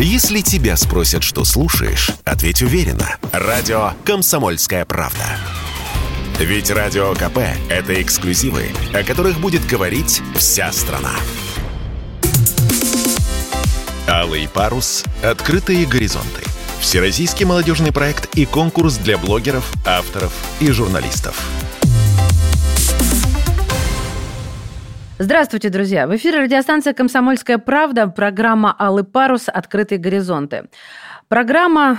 [0.00, 3.16] Если тебя спросят, что слушаешь, ответь уверенно.
[3.32, 5.24] Радио «Комсомольская правда».
[6.38, 7.38] Ведь Радио КП–
[7.68, 11.10] это эксклюзивы, о которых будет говорить вся страна.
[14.06, 15.04] Алый парус.
[15.20, 16.44] Открытые горизонты.
[16.78, 21.44] Всероссийский молодежный проект и конкурс для блогеров, авторов и журналистов.
[25.20, 26.06] Здравствуйте, друзья!
[26.06, 29.48] В эфире радиостанция «Комсомольская правда», программа «Алый парус.
[29.48, 30.68] Открытые горизонты».
[31.26, 31.98] Программа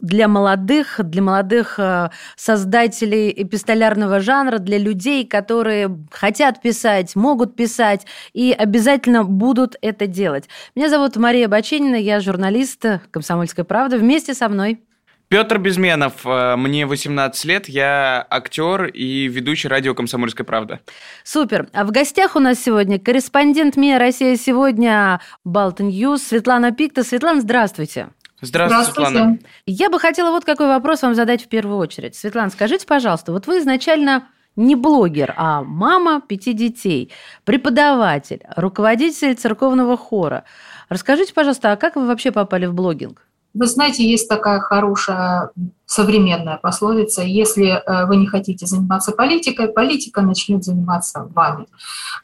[0.00, 8.04] для молодых, для молодых э, создателей эпистолярного жанра, для людей, которые хотят писать, могут писать
[8.32, 10.48] и обязательно будут это делать.
[10.74, 13.96] Меня зовут Мария Баченина, я журналист «Комсомольской правды».
[13.96, 14.80] Вместе со мной
[15.28, 20.80] Петр Безменов, э, мне 18 лет, я актер и ведущий радио «Комсомольская правда».
[21.24, 21.68] Супер.
[21.72, 27.02] А в гостях у нас сегодня корреспондент МИА «Россия сегодня» Baltnews Светлана Пикта.
[27.02, 28.10] Светлана, здравствуйте.
[28.40, 29.38] Здравствуйте, здравствуйте, Светлана.
[29.66, 32.14] Я бы хотела вот какой вопрос вам задать в первую очередь.
[32.14, 37.12] Светлана, скажите, пожалуйста, вот вы изначально не блогер, а мама пяти детей,
[37.44, 40.44] преподаватель, руководитель церковного хора.
[40.88, 43.26] Расскажите, пожалуйста, а как вы вообще попали в блогинг?
[43.56, 45.50] Вы знаете, есть такая хорошая
[45.86, 51.66] современная пословица, если э, вы не хотите заниматься политикой, политика начнет заниматься вами.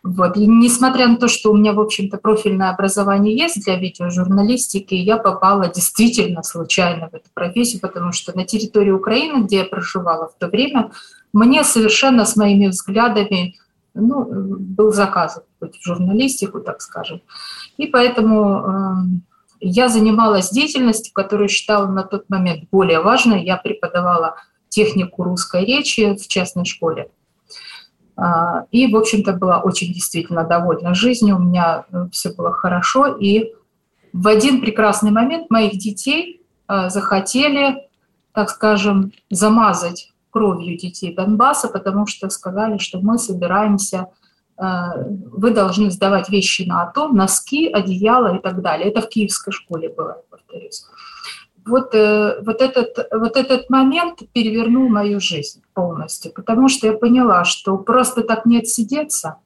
[0.02, 0.36] Вот.
[0.36, 5.16] И несмотря на то, что у меня, в общем-то, профильное образование есть для видеожурналистики, я
[5.16, 10.34] попала действительно случайно в эту профессию, потому что на территории Украины, где я проживала в
[10.38, 10.90] то время,
[11.32, 13.54] мне совершенно с моими взглядами
[13.94, 17.22] ну, был заказ в журналистику, так скажем.
[17.78, 19.22] И поэтому эм,
[19.62, 23.44] я занималась деятельностью, которую считала на тот момент более важной.
[23.44, 24.36] Я преподавала
[24.68, 27.10] технику русской речи в частной школе.
[28.16, 31.36] А, и, в общем-то, была очень действительно довольна жизнью.
[31.36, 33.06] У меня э, все было хорошо.
[33.06, 33.52] И
[34.12, 37.88] в один прекрасный момент моих детей э, захотели,
[38.32, 44.08] так скажем, замазать кровью детей Донбасса, потому что сказали, что мы собираемся
[44.58, 48.88] вы должны сдавать вещи на АТО, носки, одеяло и так далее.
[48.88, 50.84] Это в киевской школе было, повторюсь.
[51.64, 57.44] Вот, э, вот, этот, вот этот момент перевернул мою жизнь полностью, потому что я поняла,
[57.44, 59.36] что просто так не отсидеться,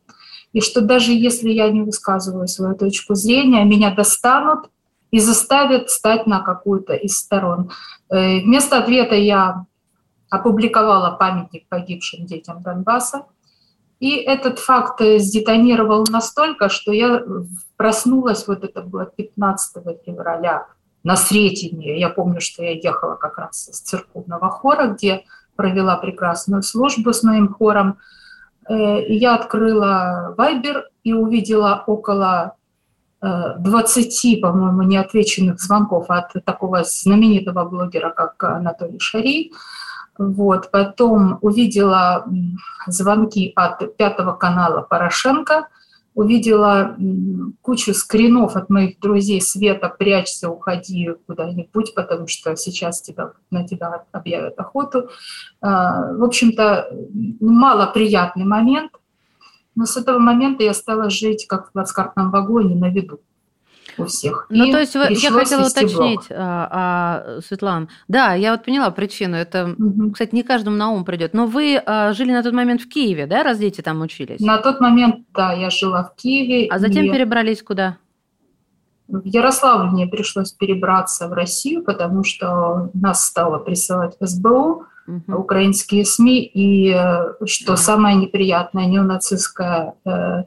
[0.53, 4.71] и что даже если я не высказываю свою точку зрения, меня достанут
[5.11, 7.71] и заставят стать на какую-то из сторон.
[8.09, 9.67] Э, вместо ответа я
[10.31, 13.27] опубликовала памятник погибшим детям Донбасса,
[14.01, 17.23] и этот факт э, сдетонировал настолько, что я
[17.77, 20.67] проснулась, вот это было 15 февраля,
[21.03, 21.97] на Сретенье.
[21.97, 25.25] Я помню, что я ехала как раз с церковного хора, где
[25.55, 27.99] провела прекрасную службу с моим хором.
[28.69, 32.57] Э, я открыла Вайбер и увидела около
[33.21, 39.53] 20, э, по-моему, неотвеченных звонков от такого знаменитого блогера, как Анатолий Шари.
[40.19, 40.71] Вот.
[40.71, 42.27] Потом увидела
[42.87, 45.69] звонки от пятого канала Порошенко,
[46.15, 46.97] увидела
[47.61, 54.05] кучу скринов от моих друзей Света, прячься, уходи куда-нибудь, потому что сейчас тебя, на тебя
[54.13, 55.11] объявят охоту.
[55.61, 56.91] А, в общем-то,
[57.41, 58.93] малоприятный момент,
[59.75, 63.21] но с этого момента я стала жить как в плацкартном вагоне на виду
[63.99, 64.47] у всех.
[64.51, 67.89] Ну, и то есть я хотела уточнить, а, а, Светлана.
[68.09, 69.37] Да, я вот поняла причину.
[69.37, 70.13] Это, угу.
[70.13, 71.35] кстати, не каждому на ум придет.
[71.35, 74.41] Но вы а, жили на тот момент в Киеве, да, раз дети там учились?
[74.41, 76.69] На тот момент, да, я жила в Киеве.
[76.69, 77.11] А затем и...
[77.11, 77.97] перебрались куда?
[79.09, 85.37] В Ярославль мне пришлось перебраться в Россию, потому что нас стало присылать в СБУ, угу.
[85.37, 90.45] украинские СМИ, и, э, что самое неприятное, неонацистская э,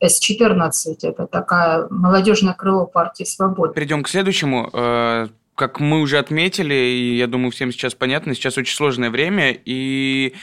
[0.00, 3.72] с-14, это такая молодежное крыло партии «Свобода».
[3.72, 4.70] Перейдем к следующему.
[4.72, 9.52] Э, как мы уже отметили, и я думаю, всем сейчас понятно, сейчас очень сложное время,
[9.52, 10.34] и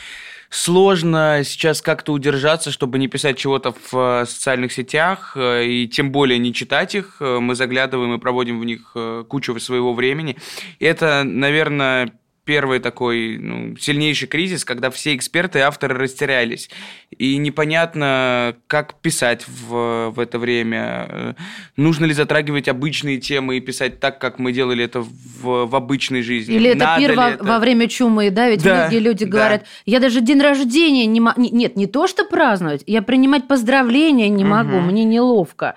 [0.49, 6.11] сложно сейчас как-то удержаться, чтобы не писать чего-то в э, социальных сетях, э, и тем
[6.11, 7.17] более не читать их.
[7.19, 8.95] Мы заглядываем и проводим в них
[9.27, 10.37] кучу своего времени.
[10.79, 12.11] И это, наверное,
[12.45, 16.69] первый такой ну, сильнейший кризис, когда все эксперты и авторы растерялись.
[17.17, 21.35] И непонятно, как писать в, в это время.
[21.75, 26.21] Нужно ли затрагивать обычные темы и писать так, как мы делали это в, в обычной
[26.21, 26.55] жизни?
[26.55, 27.43] Или это Надо пир во, это?
[27.43, 28.49] во время чумы, да?
[28.49, 29.67] Ведь да, многие люди говорят, да.
[29.85, 31.41] я даже день рождения не могу...
[31.41, 34.85] Нет, не то, что праздновать, я принимать поздравления не могу, угу.
[34.85, 35.75] мне неловко.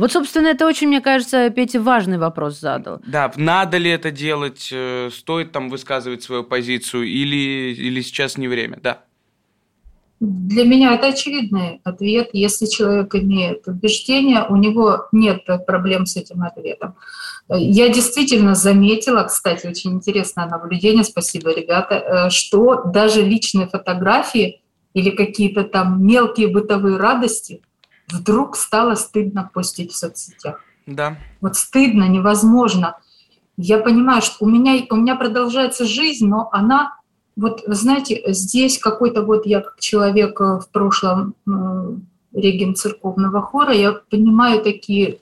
[0.00, 3.02] Вот, собственно, это очень, мне кажется, Петя важный вопрос задал.
[3.06, 8.48] Да, надо ли это делать, э, стоит там высказывать свою позицию или, или сейчас не
[8.48, 9.04] время, да.
[10.18, 12.30] Для меня это очевидный ответ.
[12.32, 16.94] Если человек имеет убеждение, у него нет проблем с этим ответом.
[17.50, 24.62] Я действительно заметила, кстати, очень интересное наблюдение, спасибо, ребята, э, что даже личные фотографии
[24.94, 27.60] или какие-то там мелкие бытовые радости
[28.12, 30.60] вдруг стало стыдно постить в соцсетях.
[30.86, 31.18] Да.
[31.40, 32.98] Вот стыдно, невозможно.
[33.56, 36.96] Я понимаю, что у меня, у меня продолжается жизнь, но она,
[37.36, 41.96] вот, знаете, здесь какой-то вот я как человек э, в прошлом э,
[42.32, 45.18] регент церковного хора, я понимаю такие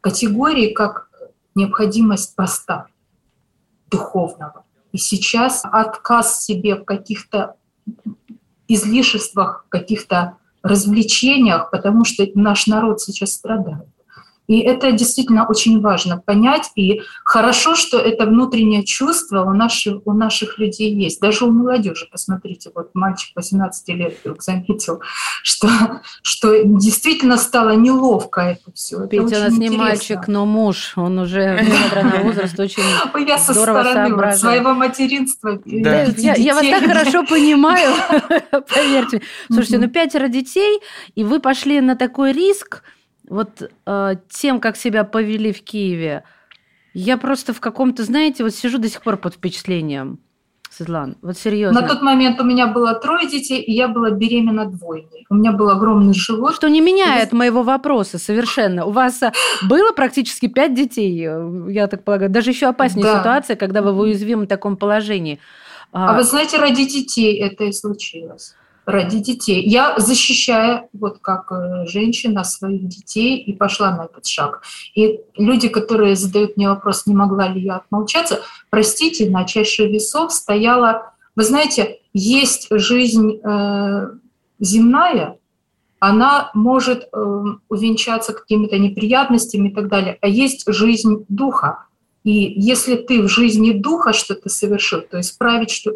[0.00, 1.08] категории, как
[1.54, 2.86] необходимость поста
[3.90, 4.64] духовного.
[4.92, 7.56] И сейчас отказ себе в каких-то
[8.68, 13.88] излишествах, каких-то развлечениях, потому что наш народ сейчас страдает.
[14.50, 16.72] И это действительно очень важно понять.
[16.74, 21.20] И хорошо, что это внутреннее чувство у наших, у наших людей есть.
[21.20, 25.02] Даже у молодежи, посмотрите, вот мальчик 18 лет вдруг заметил,
[25.44, 25.68] что,
[26.22, 29.06] что действительно стало неловко это все.
[29.06, 30.94] Петя это у нас не мальчик, но муж.
[30.96, 32.82] Он уже, несмотря на возраст, очень
[33.24, 35.60] Я со стороны вот своего материнства.
[35.64, 36.06] Да.
[36.16, 37.94] Я, я вас так хорошо понимаю,
[38.50, 39.22] поверьте.
[39.46, 40.80] Слушайте, ну пятеро детей,
[41.14, 42.82] и вы пошли на такой риск,
[43.30, 46.24] вот э, тем, как себя повели в Киеве,
[46.92, 50.18] я просто в каком-то, знаете, вот сижу до сих пор под впечатлением.
[50.68, 51.80] Светлана, вот серьезно.
[51.80, 55.26] На тот момент у меня было трое детей, и я была беременна двойней.
[55.28, 56.54] У меня был огромный живот.
[56.54, 57.36] Что не меняет и...
[57.36, 58.84] моего вопроса совершенно.
[58.84, 59.32] У вас э,
[59.68, 62.30] было практически пять детей, э, я так полагаю.
[62.30, 63.20] Даже еще опаснее да.
[63.20, 65.38] ситуация, когда вы в уязвимом таком положении.
[65.92, 68.54] А, а вы знаете, ради детей это и случилось
[68.90, 69.62] ради детей.
[69.66, 74.62] Я защищаю, вот как э, женщина, своих детей и пошла на этот шаг.
[74.94, 78.40] И люди, которые задают мне вопрос, не могла ли я отмолчаться,
[78.70, 84.10] простите, на чаше весов стояла, вы знаете, есть жизнь э,
[84.58, 85.38] земная,
[86.00, 91.84] она может э, увенчаться какими-то неприятностями и так далее, а есть жизнь духа.
[92.24, 95.92] И если ты в жизни духа что-то совершил, то исправить что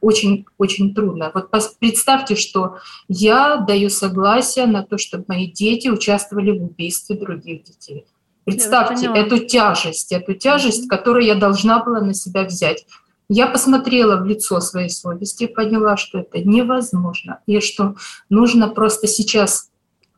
[0.00, 1.30] очень-очень трудно.
[1.34, 2.76] Вот представьте, что
[3.08, 8.06] я даю согласие на то, чтобы мои дети участвовали в убийстве других детей.
[8.44, 12.86] Представьте эту тяжесть, эту тяжесть, которую я должна была на себя взять.
[13.28, 17.94] Я посмотрела в лицо своей совести и поняла, что это невозможно, и что
[18.28, 19.70] нужно просто сейчас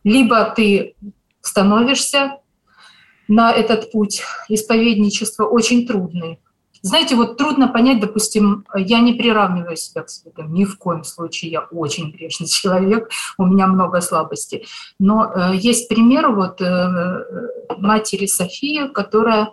[0.05, 0.95] либо ты
[1.41, 2.39] становишься
[3.29, 6.39] на этот путь исповедничества очень трудный,
[6.83, 11.53] знаете, вот трудно понять, допустим, я не приравниваю себя к святым, ни в коем случае,
[11.53, 13.09] я очень грешный человек,
[13.39, 14.67] у меня много слабостей.
[14.99, 17.25] Но э, есть пример вот э,
[17.79, 19.53] матери Софии, которая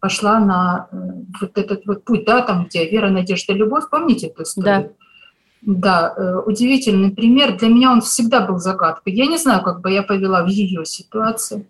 [0.00, 0.96] пошла на э,
[1.40, 4.82] вот этот вот путь, да, там, где вера, надежда, любовь, помните эту историю?
[4.82, 4.88] Да.
[5.62, 7.56] Да, э, удивительный пример.
[7.56, 9.14] Для меня он всегда был загадкой.
[9.14, 11.66] Я не знаю, как бы я повела в ее ситуации.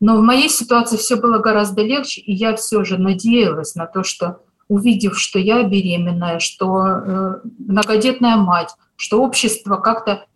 [0.00, 4.02] Но в моей ситуации все было гораздо легче, и я все же надеялась на то,
[4.02, 10.26] что увидев, что я беременная, что э, многодетная мать, что общество как-то,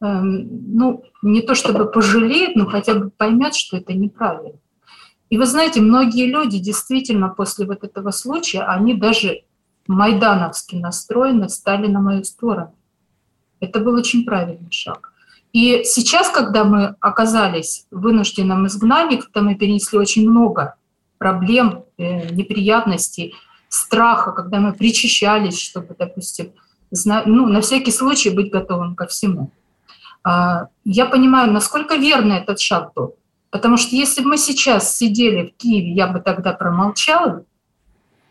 [0.00, 4.58] э, ну, не то чтобы пожалеет, но хотя бы поймет, что это неправильно.
[5.30, 9.42] И вы знаете, многие люди действительно после вот этого случая, они даже
[9.86, 12.74] майдановски настроены, стали на мою сторону.
[13.60, 15.13] Это был очень правильный шаг.
[15.54, 20.74] И сейчас, когда мы оказались в вынужденном изгнании, когда мы перенесли очень много
[21.16, 23.36] проблем, э, неприятностей,
[23.68, 26.52] страха, когда мы причащались, чтобы, допустим,
[27.04, 29.52] ну, на всякий случай быть готовым ко всему.
[30.24, 33.14] А, я понимаю, насколько верно этот шаг был.
[33.50, 37.44] Потому что если бы мы сейчас сидели в Киеве, я бы тогда промолчала.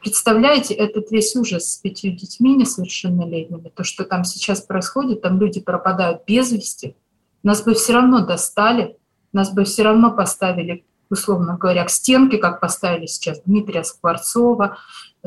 [0.02, 5.62] Представляете, этот весь ужас с пятью детьми несовершеннолетними, то, что там сейчас происходит, там люди
[5.62, 6.98] пропадают без вести–
[7.44, 8.98] нас бы все равно достали,
[9.34, 14.78] нас бы все равно поставили, условно говоря, к стенке, как поставили сейчас Дмитрия Скворцова,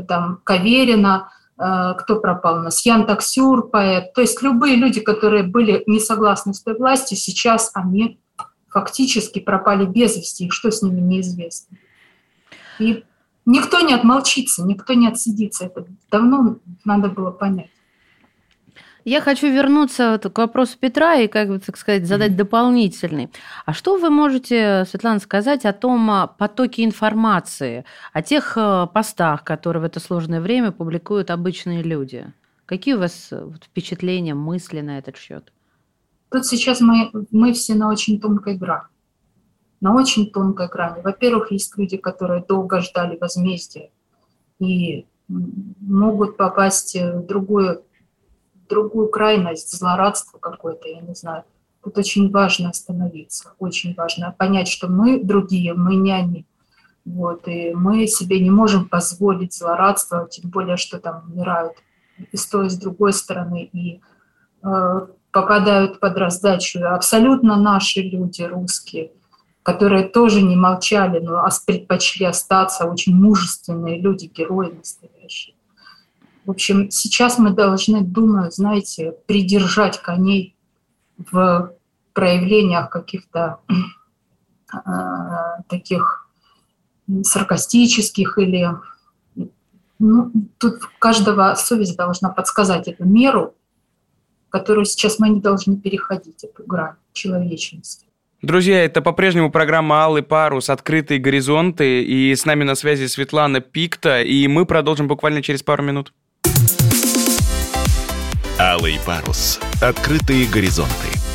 [0.09, 4.13] там, Каверина, э, кто пропал у нас, Ян Таксюр, поэт.
[4.15, 8.19] То есть любые люди, которые были не согласны с той властью, сейчас они
[8.69, 11.79] фактически пропали без вести, и что с ними неизвестно.
[12.79, 13.05] И
[13.47, 15.67] никто не отмолчится, никто не отсидится.
[15.67, 17.71] Это давно надо было понять.
[19.07, 22.37] Я хочу вернуться к вопросу Петра и, как бы, так сказать, задать mm-hmm.
[22.37, 23.31] дополнительный.
[23.65, 29.45] А что вы можете, Светлана, сказать о том а, потоке информации, о тех э, постах,
[29.45, 32.33] которые в это сложное время публикуют обычные люди?
[32.65, 35.53] Какие у вас э, впечатления, мысли на этот счет?
[36.33, 38.89] Тут сейчас мы, мы все на очень тонкой грани.
[39.81, 41.01] На очень тонкой грани.
[41.05, 43.91] Во-первых, есть люди, которые долго ждали возмездия
[44.59, 47.86] и могут попасть в другую
[48.69, 51.45] другую крайность, злорадство какое-то, я не знаю.
[51.83, 56.47] Тут очень важно остановиться, очень важно понять, что мы другие, мы не они.
[57.05, 61.75] Вот, и мы себе не можем позволить злорадство, тем более, что там умирают
[62.33, 64.01] и с той, и с другой стороны, и
[64.65, 69.13] э, попадают под раздачу абсолютно наши люди, русские,
[69.63, 75.56] которые тоже не молчали, но предпочли остаться, очень мужественные люди, герои настоящие.
[76.47, 80.57] В общем, сейчас мы должны, думаю, знаете, придержать коней
[81.19, 81.73] в
[82.13, 83.59] проявлениях каких-то
[84.73, 84.79] э,
[85.69, 86.29] таких
[87.23, 88.71] саркастических или...
[89.99, 93.55] Ну, тут каждого совесть должна подсказать эту меру,
[94.49, 98.07] которую сейчас мы не должны переходить, эту грань человечности.
[98.43, 100.71] Друзья, это по-прежнему программа «Алый парус.
[100.71, 102.05] Открытые горизонты».
[102.05, 104.23] И с нами на связи Светлана Пикта.
[104.23, 106.13] И мы продолжим буквально через пару минут.
[108.59, 109.61] «Алый парус.
[109.81, 110.93] Открытые горизонты».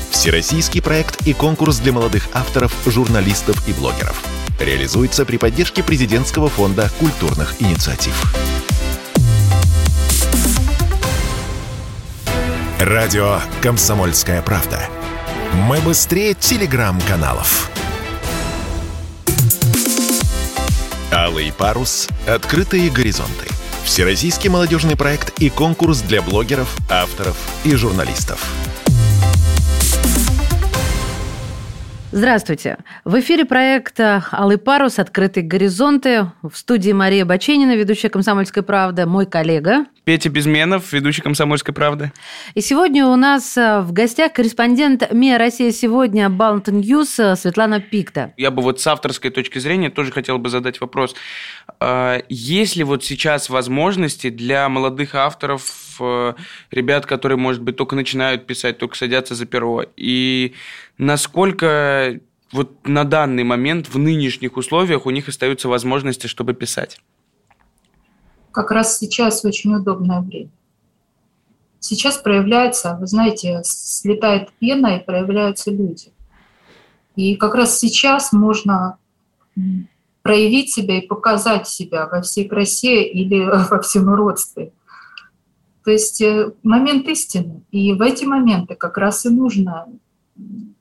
[0.09, 4.21] Всероссийский проект и конкурс для молодых авторов, журналистов и блогеров–
[4.63, 8.33] реализуется при поддержке Президентского фонда культурных инициатив.
[12.79, 14.87] Радио «Комсомольская правда».
[15.53, 17.69] Мы быстрее телеграм-каналов.
[21.11, 22.07] Алый парус.
[22.25, 23.60] Открытые горизонты.
[23.91, 28.41] Всероссийский молодежный проект и конкурс для блогеров, авторов и журналистов.
[32.13, 32.77] Здравствуйте.
[33.05, 34.99] В эфире проекта «Алый парус.
[34.99, 36.29] Открытые горизонты».
[36.41, 39.85] В студии Мария Баченина, ведущая «Комсомольской правды», мой коллега.
[40.03, 42.11] Петя Безменов, ведущий «Комсомольской правды».
[42.53, 48.33] И сегодня у нас э, в гостях корреспондент МИА «Россия сегодня» Baltnews э, Светлана Пикта.
[48.35, 51.15] Я бы вот с авторской точки зрения тоже хотел бы задать вопрос.
[51.79, 55.90] А, есть ли вот сейчас возможности для молодых авторов, э,
[56.71, 60.53] ребят, которые, может быть, только начинают писать, только садятся за перо, и
[60.97, 62.19] насколько
[62.51, 66.99] вот на данный момент в нынешних условиях у них остаются возможности, чтобы писать?
[68.51, 70.49] Как раз сейчас очень удобное время.
[71.79, 76.11] Сейчас проявляется, вы знаете, слетает пена и проявляются люди.
[77.15, 78.97] И как раз сейчас можно
[80.21, 84.73] проявить себя и показать себя во всей красе или во всем уродстве.
[85.83, 87.63] То есть э, момент истины.
[87.71, 89.87] И в эти моменты как раз и нужно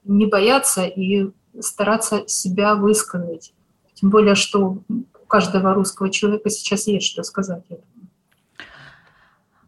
[0.05, 1.31] не бояться и
[1.61, 3.53] стараться себя высказать.
[3.95, 7.63] Тем более, что у каждого русского человека сейчас есть что сказать.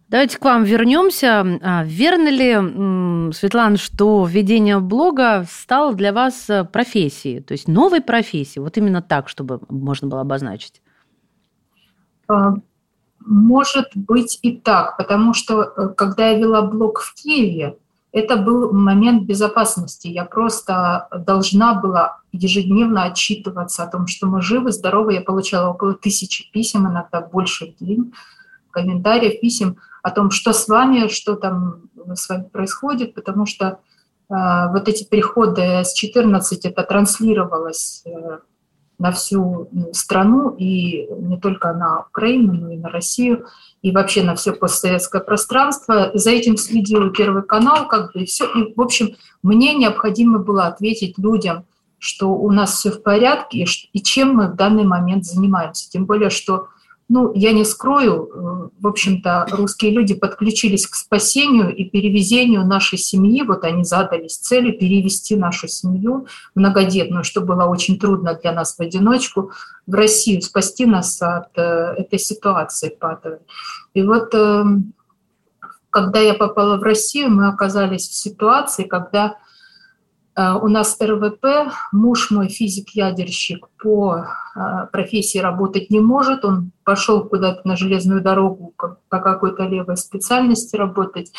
[0.09, 1.59] Давайте к вам вернемся.
[1.63, 8.03] А, верно ли, Светлана, что ведение блога стало для вас э, профессией, то есть новой
[8.03, 8.63] профессией?
[8.63, 10.83] Вот именно так, чтобы можно было обозначить.
[13.27, 17.77] Может быть и так, потому что э, когда я вела блог в Киеве,
[18.13, 20.07] это был момент безопасности.
[20.09, 25.15] Я просто должна была ежедневно отчитываться о том, что мы живы, здоровы.
[25.15, 28.13] Я получала около тысячи писем, иногда больше в день,
[28.71, 31.83] комментариев, писем о том, что с вами, что там
[32.15, 33.79] с вами происходит, потому что
[34.29, 34.35] э,
[34.73, 38.39] вот эти переходы с 14 это транслировалось э,
[39.03, 43.47] на всю ну, страну, и не только на Украину, но и на Россию,
[43.83, 46.13] и вообще на все постсоветское пространство.
[46.15, 48.45] За этим следил Первый канал, как бы, и все.
[48.45, 51.65] И, в общем, мне необходимо было ответить людям,
[51.99, 55.91] что у нас все в порядке, и чем мы в данный момент занимаемся.
[55.91, 56.69] Тем более, что
[57.13, 62.97] ну, я не скрою, э, в общем-то, русские люди подключились к спасению и перевезению нашей
[62.97, 63.43] семьи.
[63.43, 68.81] Вот они задались целью перевести нашу семью многодетную, что было очень трудно для нас в
[68.81, 69.51] одиночку,
[69.87, 73.41] в Россию, спасти нас от э, этой ситуации патовой.
[73.93, 74.95] И вот эм,
[75.91, 79.37] когда я попала в Россию, мы оказались в ситуации, когда
[80.35, 84.25] у нас РВП, муж мой физик-ядерщик по
[84.57, 90.75] э, профессии работать не может, он пошел куда-то на железную дорогу по какой-то левой специальности
[90.77, 91.33] работать.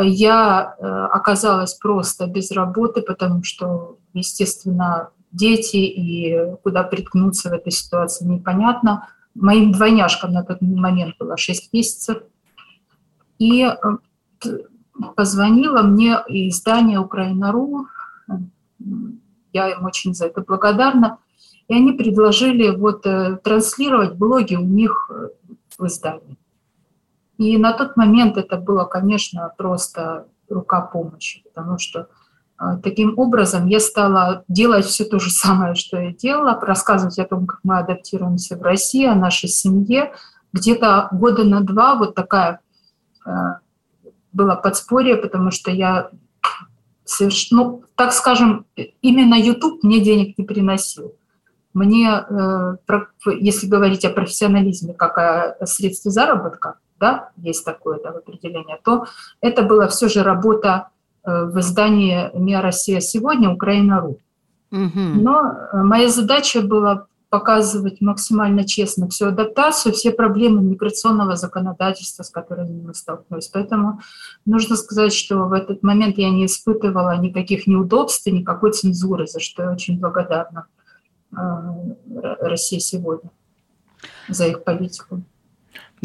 [0.00, 7.70] Я э, оказалась просто без работы, потому что, естественно, дети и куда приткнуться в этой
[7.70, 9.08] ситуации непонятно.
[9.36, 12.22] Моим двойняшкам на тот момент было 6 месяцев.
[13.38, 13.70] И
[15.14, 17.86] позвонила мне издание «Украина.ру»,
[19.52, 21.18] я им очень за это благодарна.
[21.68, 25.28] И они предложили вот э, транслировать блоги у них э,
[25.78, 26.36] в издании.
[27.38, 32.08] И на тот момент это было, конечно, просто рука помощи, потому что
[32.60, 37.24] э, таким образом я стала делать все то же самое, что я делала, рассказывать о
[37.24, 40.12] том, как мы адаптируемся в России, о нашей семье.
[40.52, 42.60] Где-то года на два вот такая
[44.32, 46.10] было подспорье, потому что я
[47.50, 48.66] ну, так скажем,
[49.02, 51.14] именно YouTube мне денег не приносил.
[51.74, 52.76] Мне, э,
[53.38, 59.06] если говорить о профессионализме как о средстве заработка, да, есть такое да, определение, то
[59.40, 60.88] это была все же работа
[61.24, 64.18] э, в издании «МИА Россия сегодня», «Украина.ру».
[64.72, 64.90] Угу.
[64.94, 72.30] Но э, моя задача была показывать максимально честно всю адаптацию, все проблемы миграционного законодательства, с
[72.30, 73.48] которыми мы столкнулись.
[73.48, 74.00] Поэтому
[74.44, 79.64] нужно сказать, что в этот момент я не испытывала никаких неудобств никакой цензуры, за что
[79.64, 80.66] я очень благодарна
[81.32, 81.36] э,
[82.40, 83.30] России сегодня
[84.28, 85.22] за их политику.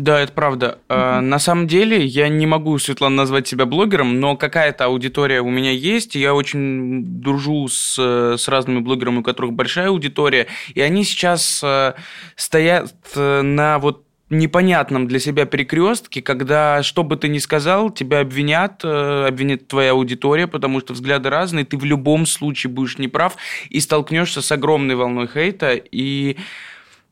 [0.02, 0.80] Да, это правда.
[0.90, 1.20] Mm-hmm.
[1.20, 5.70] На самом деле, я не могу, Светлана, назвать себя блогером, но какая-то аудитория у меня
[5.70, 6.16] есть.
[6.16, 11.94] Я очень дружу с, с разными блогерами, у которых большая аудитория, и они сейчас э,
[12.36, 18.22] стоят э, на вот непонятном для себя перекрестке, когда что бы ты ни сказал, тебя
[18.22, 23.36] обвинят, обвинит твоя аудитория, потому что взгляды разные, ты в любом случае будешь неправ
[23.70, 25.74] и столкнешься с огромной волной хейта.
[25.74, 26.38] И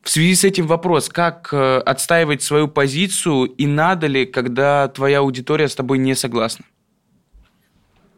[0.02, 5.20] в связи с этим вопрос, как э, отстаивать свою позицию и надо ли, когда твоя
[5.20, 6.64] аудитория с тобой не согласна?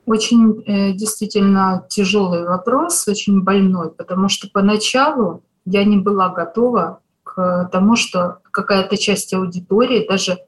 [0.06, 7.68] Очень э, действительно тяжелый вопрос, очень больной, потому что поначалу я не была готова к
[7.72, 10.38] тому, что какая-то часть аудитории, даже,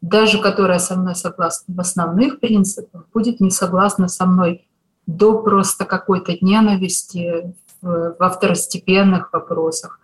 [0.00, 4.66] даже которая со мной согласна в основных принципах, будет не согласна со мной
[5.06, 10.00] до просто какой-то ненависти во второстепенных вопросах.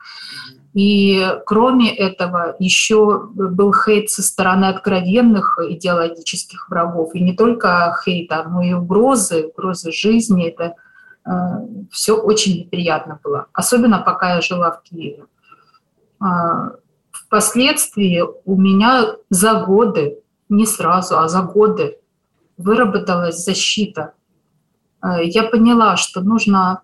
[0.72, 7.14] И кроме этого еще был хейт со стороны откровенных идеологических врагов.
[7.14, 10.48] И не только хейта, но и угрозы, угрозы жизни.
[10.48, 10.76] Это
[11.26, 11.30] э,
[11.90, 13.46] все очень неприятно было.
[13.52, 15.24] Особенно пока я жила в Киеве.
[16.22, 16.70] Э,
[17.10, 21.98] впоследствии у меня за годы, не сразу, а за годы
[22.56, 24.12] выработалась защита.
[25.02, 26.82] Э, я поняла, что нужно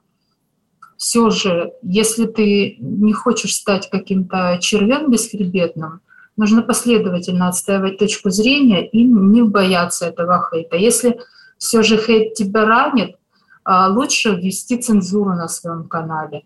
[0.97, 6.01] все же, если ты не хочешь стать каким-то червем бесхребетным,
[6.37, 10.77] нужно последовательно отстаивать точку зрения и не бояться этого хейта.
[10.77, 11.19] Если
[11.59, 13.17] все же хейт тебя ранит,
[13.65, 16.45] а, лучше ввести цензуру на своем канале.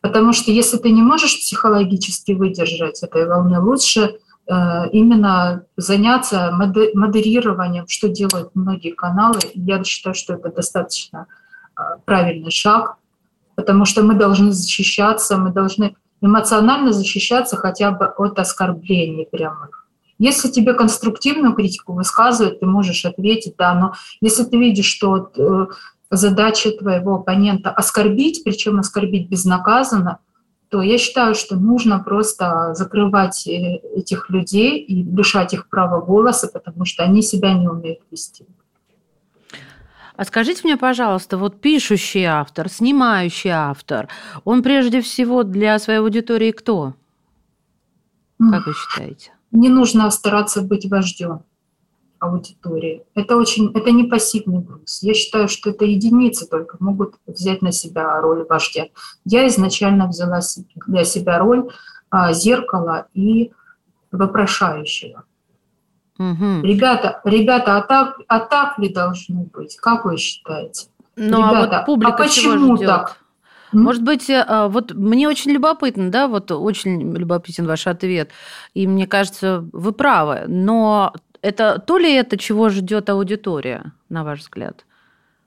[0.00, 4.16] Потому что если ты не можешь психологически выдержать этой волны, лучше
[4.48, 9.38] э, именно заняться модерированием, что делают многие каналы.
[9.54, 11.28] Я считаю, что это достаточно
[11.76, 12.96] э, правильный шаг
[13.54, 19.86] потому что мы должны защищаться, мы должны эмоционально защищаться хотя бы от оскорблений прямых.
[20.18, 25.66] Если тебе конструктивную критику высказывают, ты можешь ответить, да, но если ты видишь, что э,
[26.10, 30.18] задача твоего оппонента оскорбить, причем оскорбить безнаказанно,
[30.68, 36.46] то я считаю, что нужно просто закрывать э, этих людей и лишать их права голоса,
[36.46, 38.46] потому что они себя не умеют вести.
[40.16, 44.08] А скажите мне, пожалуйста, вот пишущий автор, снимающий автор,
[44.44, 46.94] он прежде всего для своей аудитории кто?
[48.38, 49.32] Как вы считаете?
[49.52, 51.42] Не нужно стараться быть вождем
[52.22, 53.02] аудитории.
[53.14, 55.02] Это очень, это не пассивный груз.
[55.02, 58.86] Я считаю, что это единицы только могут взять на себя роль вождя.
[59.24, 60.40] Я изначально взяла
[60.86, 61.68] для себя роль
[62.10, 63.52] а, зеркала и
[64.12, 65.24] вопрошающего.
[66.30, 66.62] Угу.
[66.62, 69.76] Ребята, ребята, а так, а так ли должно быть?
[69.76, 70.86] Как вы считаете?
[71.16, 73.18] Ну, ребята, а вот публика а почему так?
[73.72, 78.30] Может быть, э, вот мне очень любопытно, да, вот очень любопытен ваш ответ,
[78.74, 84.40] и мне кажется, вы правы, но это то ли это, чего ждет аудитория, на ваш
[84.40, 84.84] взгляд?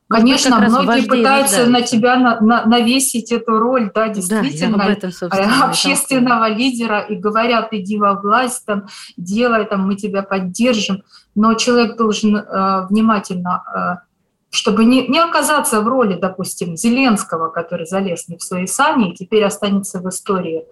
[0.08, 6.48] Конечно, многие пытаются на тебя на, на, навесить эту роль, да, действительно, да, этом, общественного
[6.50, 8.86] лидера и говорят, иди во власть, там,
[9.18, 11.02] делай, там, мы тебя поддержим.
[11.34, 14.06] Но человек должен э, внимательно, э,
[14.52, 19.15] чтобы не, не оказаться в роли, допустим, Зеленского, который залез не в свои сани и
[19.15, 20.65] теперь останется в истории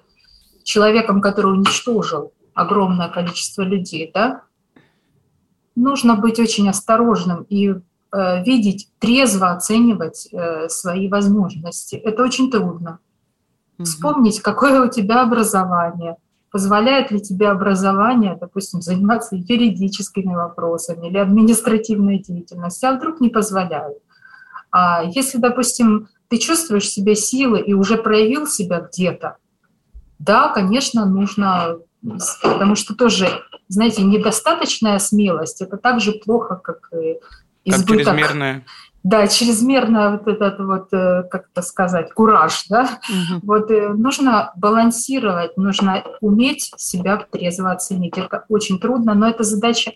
[0.64, 4.44] человеком, который уничтожил огромное количество людей, да,
[5.76, 7.80] нужно быть очень осторожным и Э,
[8.14, 11.96] видеть, трезво оценивать э, свои возможности.
[11.96, 13.00] Это очень трудно.
[13.80, 16.18] Вспомнить, какое у тебя образование,
[16.52, 23.98] позволяет ли тебе образование, допустим, заниматься юридическими вопросами или административной деятельностью, а вдруг не позволяет.
[24.72, 29.38] А если, допустим, ты чувствуешь себе силы и уже проявил себя где-то,
[30.20, 31.80] да, конечно, нужно,
[32.44, 33.28] потому что тоже,
[33.68, 37.18] знаете, недостаточная смелость– это так же плохо, как и
[37.66, 38.06] избыток.
[38.06, 38.66] Как чрезмерная.
[39.04, 43.00] Да, чрезмерно вот этот вот, э, как это сказать, кураж, да.
[43.10, 43.40] Угу.
[43.44, 48.18] Вот э, нужно балансировать, нужно уметь себя трезво оценить.
[48.18, 49.92] Это очень трудно, но это задача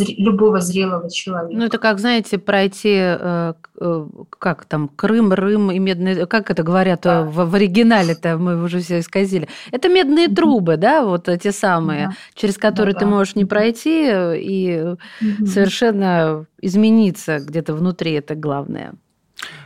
[0.00, 1.58] любого зрелого человека.
[1.58, 4.06] Ну, это как, знаете, пройти, э, э,
[4.38, 6.26] как там, Крым, Рым и медные...
[6.26, 7.22] Как это говорят да.
[7.22, 9.48] в, в оригинале-то, мы уже все исказили.
[9.70, 12.14] Это медные трубы, да, вот те самые, да.
[12.34, 15.46] через которые да, ты можешь не пройти и угу.
[15.46, 18.94] совершенно измениться где-то внутри, это главное.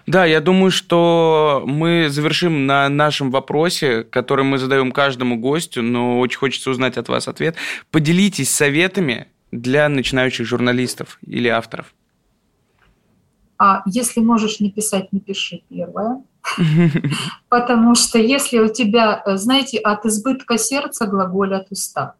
[0.06, 6.20] Да, я думаю, что мы завершим на нашем вопросе, который мы задаем каждому гостю, но
[6.20, 7.56] очень хочется узнать от вас ответ.
[7.90, 11.94] Поделитесь советами для начинающих журналистов или авторов.
[13.58, 16.22] А если можешь не писать, не пиши первое.
[17.48, 22.14] Потому что если у тебя, знаете, от избытка сердца глаголят уста.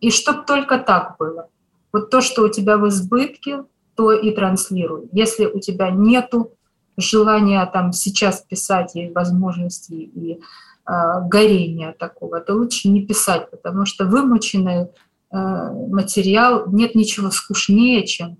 [0.00, 1.48] И чтоб только так было.
[1.92, 5.08] Вот то, что у тебя в избытке, то и транслируй.
[5.12, 6.52] Если у тебя нету
[6.96, 10.40] желания там сейчас писать и возможности и
[10.86, 10.92] э,
[11.28, 14.86] горения такого, то лучше не писать, потому что вымученный э,
[15.32, 18.38] материал нет ничего скучнее, чем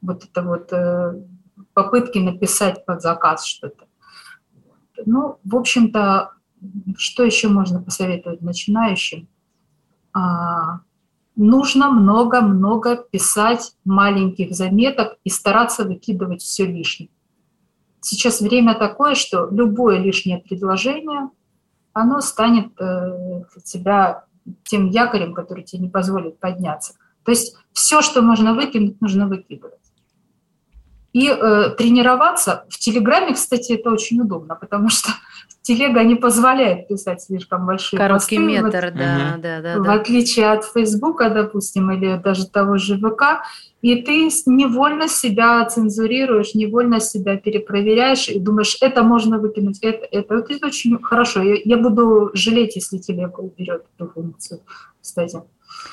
[0.00, 1.22] вот это вот э,
[1.72, 3.86] попытки написать под заказ что-то.
[5.06, 6.32] Ну, в общем-то,
[6.96, 9.28] что еще можно посоветовать начинающим?
[10.12, 10.80] А,
[11.36, 17.10] нужно много-много писать маленьких заметок и стараться выкидывать все лишнее.
[18.00, 21.30] Сейчас время такое, что любое лишнее предложение,
[21.92, 24.24] оно станет э, для тебя
[24.64, 26.94] тем якорем, который тебе не позволит подняться.
[27.24, 29.78] То есть все, что можно выкинуть, нужно выкидывать.
[31.12, 35.10] И э, тренироваться в Телеграме, кстати, это очень удобно, потому что
[35.62, 38.52] телега не позволяет писать слишком большие Короткий посты.
[38.52, 39.42] метр, вот, да, угу.
[39.42, 39.78] да, да.
[39.78, 39.92] В да.
[39.92, 43.42] отличие от Фейсбука, допустим, или даже того же ВК,
[43.82, 50.34] и ты невольно себя цензурируешь, невольно себя перепроверяешь и думаешь, это можно выкинуть, это, это.
[50.34, 51.42] Это очень хорошо.
[51.42, 54.60] Я, я буду жалеть, если телега уберет эту функцию,
[55.00, 55.36] кстати.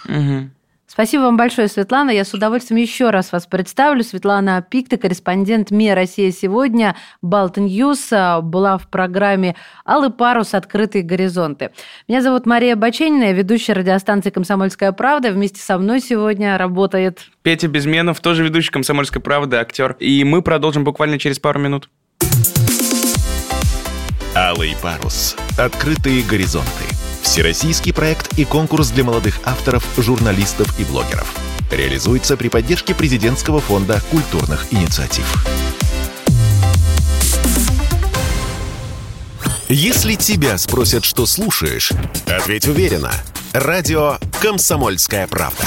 [0.06, 0.52] Угу.
[0.92, 2.10] Спасибо вам большое, Светлана.
[2.10, 4.04] Я с удовольствием еще раз вас представлю.
[4.04, 10.56] Светлана Пикта, корреспондент МИА «Россия сегодня», Baltnews, была в программе «Алый парус.
[10.56, 11.70] Открытые горизонты».
[12.08, 15.32] Меня зовут Мария Баченина, я ведущая радиостанции «Комсомольская правда».
[15.32, 17.28] Вместе со мной сегодня работает...
[17.44, 19.96] Петя Безменов, тоже ведущий «Комсомольской правды», актер.
[20.00, 21.88] И мы продолжим буквально через пару минут.
[24.36, 25.38] «Алый парус.
[25.58, 26.99] Открытые горизонты».
[27.22, 31.34] Всероссийский проект и конкурс для молодых авторов, журналистов и блогеров.
[31.72, 35.46] Реализуется при поддержке президентского фонда культурных инициатив.
[39.68, 41.92] Если тебя спросят, что слушаешь,
[42.26, 43.12] ответь уверенно.
[43.54, 45.64] Радио «Комсомольская правда».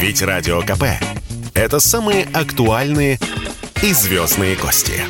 [0.00, 0.84] Ведь Радио КП–
[1.54, 3.18] это самые актуальные
[3.82, 5.02] и звездные гости.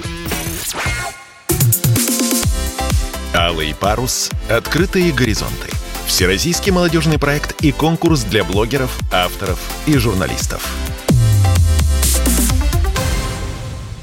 [3.38, 4.32] Алый парус.
[4.50, 5.70] Открытые горизонты.
[6.06, 10.66] Всероссийский молодежный проект и конкурс для блогеров, авторов и журналистов.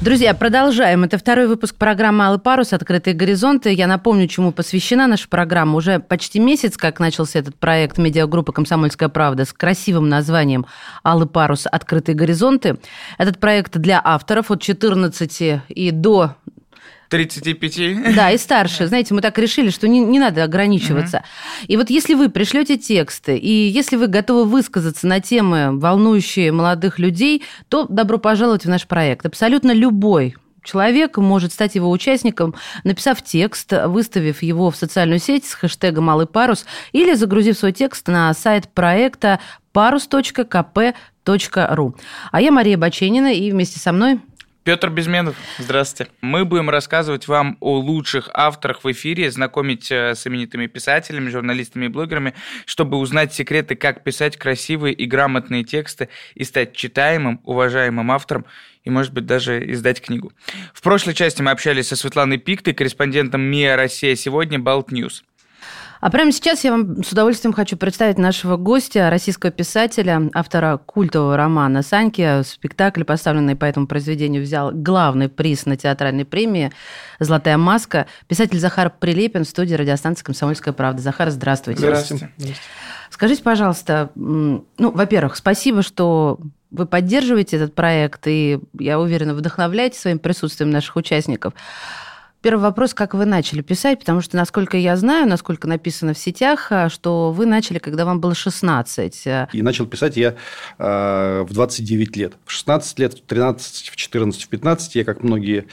[0.00, 1.04] Друзья, продолжаем.
[1.04, 2.72] Это второй выпуск программы «Алый парус.
[2.72, 3.74] Открытые горизонты».
[3.74, 5.76] Я напомню, чему посвящена наша программа.
[5.76, 10.64] Уже почти месяц, как начался этот проект медиагруппы «Комсомольская правда» с красивым названием
[11.04, 11.66] «Алый парус.
[11.70, 12.78] Открытые горизонты».
[13.18, 16.36] Этот проект для авторов от 14 и до
[17.08, 18.14] 35.
[18.14, 18.86] Да, и старше.
[18.86, 21.18] Знаете, мы так решили, что не, не надо ограничиваться.
[21.18, 21.66] Угу.
[21.68, 26.98] И вот если вы пришлете тексты, и если вы готовы высказаться на темы, волнующие молодых
[26.98, 29.26] людей, то добро пожаловать в наш проект.
[29.26, 35.54] Абсолютно любой человек может стать его участником, написав текст, выставив его в социальную сеть с
[35.54, 39.40] хэштегом «Малый парус» или загрузив свой текст на сайт проекта
[39.72, 40.94] parus.kp.ru.
[42.32, 44.20] А я Мария Баченина, и вместе со мной
[44.66, 46.10] Петр Безменов, здравствуйте.
[46.22, 51.84] Мы будем рассказывать вам о лучших авторах в эфире, знакомить э, с именитыми писателями, журналистами
[51.84, 58.10] и блогерами, чтобы узнать секреты, как писать красивые и грамотные тексты и стать читаемым, уважаемым
[58.10, 58.44] автором
[58.82, 60.32] и, может быть, даже издать книгу.
[60.74, 65.22] В прошлой части мы общались со Светланой Пиктой, корреспондентом МИА «Россия сегодня» Baltnews.
[66.00, 71.36] А прямо сейчас я вам с удовольствием хочу представить нашего гостя, российского писателя, автора культового
[71.36, 72.42] романа «Саньки».
[72.42, 76.72] Спектакль, поставленный по этому произведению, взял главный приз на театральной премии
[77.18, 78.06] «Золотая маска».
[78.28, 81.00] Писатель Захар Прилепин в студии радиостанции «Комсомольская правда».
[81.02, 81.80] Захар, здравствуйте.
[81.80, 82.30] Здравствуйте.
[83.10, 86.38] Скажите, пожалуйста, ну, во-первых, спасибо, что
[86.70, 91.54] вы поддерживаете этот проект, и, я уверена, вдохновляете своим присутствием наших участников.
[92.42, 96.70] Первый вопрос, как вы начали писать, потому что, насколько я знаю, насколько написано в сетях,
[96.70, 99.26] э, что вы начали, когда вам было 16.
[99.52, 100.36] И начал писать я
[100.78, 102.34] э, в 29 лет.
[102.44, 105.66] В 16 лет, в 13, в 14, в 15 я, как многие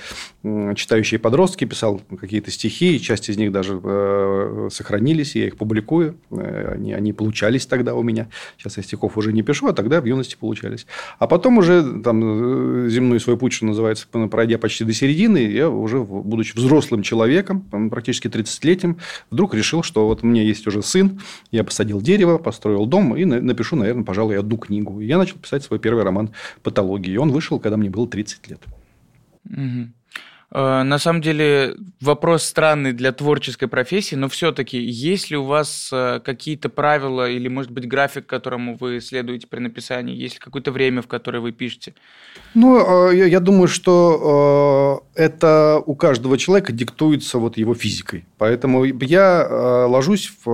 [0.76, 6.18] читающие подростки, писал какие-то стихи, часть из них даже э, сохранились, я их публикую.
[6.32, 8.28] Э, они, они получались тогда у меня.
[8.58, 10.86] Сейчас я стихов уже не пишу, а тогда в юности получались.
[11.18, 16.04] А потом уже там земной свой путь, что называется, пройдя почти до середины, я уже,
[16.04, 18.98] будучи взрослым человеком, практически 30-летним,
[19.32, 23.24] вдруг решил, что вот у меня есть уже сын, я посадил дерево, построил дом и
[23.24, 25.00] напишу, наверное, пожалуй, одну книгу.
[25.00, 26.32] И я начал писать свой первый роман
[26.64, 27.14] «Патологии».
[27.14, 28.60] И он вышел, когда мне было 30 лет.
[29.50, 29.88] Угу.
[30.54, 35.90] Э, на самом деле вопрос странный для творческой профессии, но все-таки есть ли у вас
[35.92, 40.16] э, какие-то правила или, может быть, график, которому вы следуете при написании?
[40.16, 41.96] Есть ли какое-то время, в которое вы пишете?
[42.54, 48.26] Ну, э, я думаю, что это у каждого человека диктуется вот его физикой.
[48.38, 50.52] Поэтому я ложусь, в,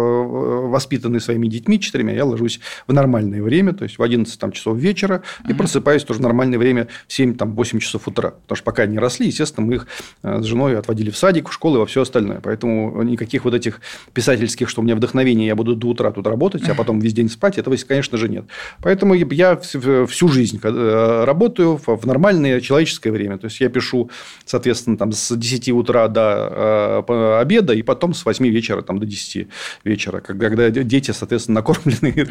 [0.69, 4.77] воспитанный своими детьми четырьмя, я ложусь в нормальное время, то есть в 11 там, часов
[4.77, 5.55] вечера, и uh-huh.
[5.55, 8.31] просыпаюсь тоже в нормальное время в 7-8 часов утра.
[8.31, 9.87] Потому что пока они росли, естественно, мы их
[10.23, 12.39] с женой отводили в садик, в школу и во все остальное.
[12.41, 13.81] Поэтому никаких вот этих
[14.13, 17.29] писательских, что у меня вдохновение, я буду до утра тут работать, а потом весь день
[17.29, 18.45] спать, этого, конечно же, нет.
[18.81, 23.37] Поэтому я всю жизнь э, работаю в нормальное человеческое время.
[23.37, 24.09] То есть, я пишу,
[24.45, 29.05] соответственно, там, с 10 утра до э, обеда, и потом с 8 вечера там, до
[29.05, 29.47] 10
[29.83, 32.27] вечера, когда дети, соответственно, накормлены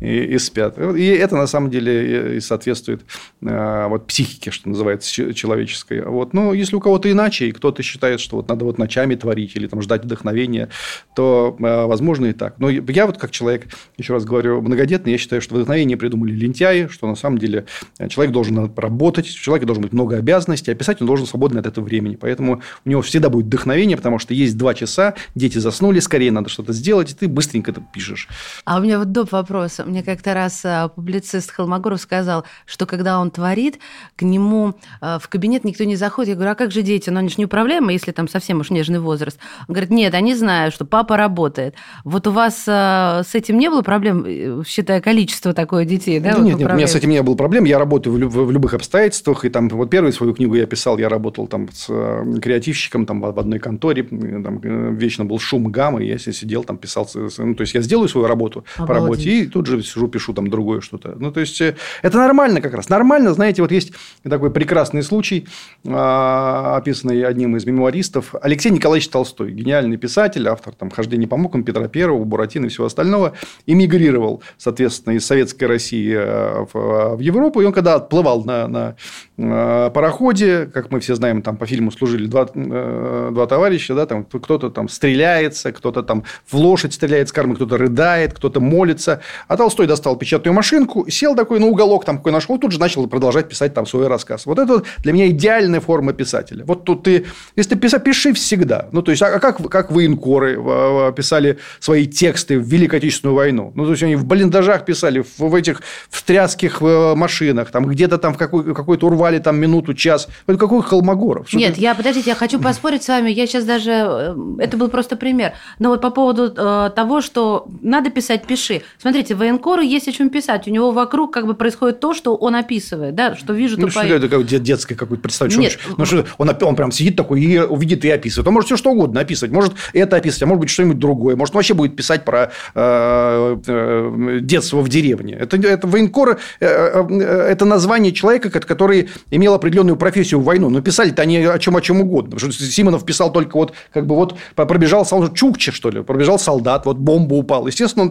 [0.00, 0.78] и спят.
[0.78, 3.02] И это, на самом деле, соответствует
[3.40, 6.02] вот, психике, что называется, человеческой.
[6.02, 6.32] Вот.
[6.32, 9.66] Ну, если у кого-то иначе, и кто-то считает, что вот надо вот ночами творить или
[9.66, 10.68] там ждать вдохновения,
[11.14, 12.58] то э, возможно и так.
[12.58, 16.88] Но я вот как человек, еще раз говорю, многодетный, я считаю, что вдохновение придумали лентяи,
[16.88, 17.66] что на самом деле
[17.98, 21.60] э, человек должен работать, у человека должен быть много обязанностей, а писать он должен свободно
[21.60, 22.16] от этого времени.
[22.16, 26.48] Поэтому у него всегда будет вдохновение, потому что есть два часа, дети заснули, скорее надо
[26.48, 28.28] что-то сделать, и ты быстренько это пишешь.
[28.64, 29.32] А у меня вот доп.
[29.32, 29.80] вопрос.
[29.84, 33.78] Мне как-то раз э, публицист Холмогоров сказал, что когда он творит,
[34.16, 37.10] к нему в кабинет никто не заходит, я говорю, а как же дети?
[37.10, 39.38] Ну, они же неуправляемы, если там совсем уж нежный возраст.
[39.68, 41.74] Он говорит, нет, они знают, что папа работает.
[42.04, 46.32] Вот у вас а, с этим не было проблем, э, считая количество такое детей, да?
[46.32, 47.64] да вот нет, нет, у меня с этим не было проблем.
[47.64, 49.44] Я работаю в, люб- в любых обстоятельствах.
[49.44, 53.20] И там вот первую свою книгу я писал, я работал там с э, креативщиком там,
[53.20, 54.02] в одной конторе.
[54.02, 57.08] Там вечно был шум, гамма, и я сидел там, писал.
[57.14, 58.88] Ну, то есть, я сделаю свою работу Обалдеть.
[58.88, 61.16] по работе, и тут же сижу, пишу там другое что-то.
[61.18, 62.88] Ну, то есть, это нормально как раз.
[62.88, 65.46] Нормально, знаете, вот есть такой прекрасный случай.
[65.86, 66.29] А,
[66.76, 68.34] описанный одним из мемуаристов.
[68.40, 72.86] Алексей Николаевич Толстой, гениальный писатель, автор там, «Хождение по мукам», Петра Первого, Буратино и всего
[72.86, 73.32] остального,
[73.66, 77.60] эмигрировал, соответственно, из Советской России э, в, в Европу.
[77.60, 78.96] И он, когда отплывал на, на
[79.36, 84.06] э, пароходе, как мы все знаем, там по фильму служили два, э, два товарища, да,
[84.06, 89.20] там кто-то там стреляется, кто-то там в лошадь стреляет с кормы, кто-то рыдает, кто-то молится.
[89.48, 93.06] А Толстой достал печатную машинку, сел такой на уголок, там какой нашел, тут же начал
[93.06, 94.46] продолжать писать там свой рассказ.
[94.46, 96.64] Вот это для меня идеальная форма писателя.
[96.64, 98.88] Вот тут ты, если ты писал, пиши всегда.
[98.92, 103.72] Ну, то есть, а как, как военкоры писали свои тексты в Великую Отечественную войну?
[103.74, 107.86] Ну, то есть, они в блиндажах писали, в, в этих в тряских э, машинах, там
[107.86, 110.28] где-то там в какой, какой-то урвали там минуту, час.
[110.46, 111.48] Это какой Холмогоров?
[111.48, 111.80] Что Нет, ты...
[111.80, 113.30] я, подождите, я хочу поспорить с вами.
[113.30, 113.90] Я сейчас даже...
[113.90, 115.52] Э, это был просто пример.
[115.78, 118.82] Но вот по поводу э, того, что надо писать, пиши.
[118.98, 120.66] Смотрите, военкору есть о чем писать.
[120.66, 123.92] У него вокруг как бы происходит то, что он описывает, да, что вижу, ну, то
[123.92, 125.70] что это как детское какое-то представление.
[125.70, 125.78] Нет.
[126.00, 128.48] Ну, что он, он прям сидит такой и увидит и описывает.
[128.48, 129.52] Он может все что угодно описывать.
[129.52, 131.36] Может это описывать, а может быть что-нибудь другое.
[131.36, 135.34] Может вообще будет писать про э, э, детство в деревне.
[135.34, 140.70] Это, это военкор, э, это название человека, который имел определенную профессию в войну.
[140.70, 142.36] Но писали-то они о чем, о чем угодно.
[142.36, 146.38] Потому что Симонов писал только вот, как бы вот пробежал солдат, Чукче, что ли, пробежал
[146.38, 147.66] солдат, вот бомба упала.
[147.66, 148.06] Естественно,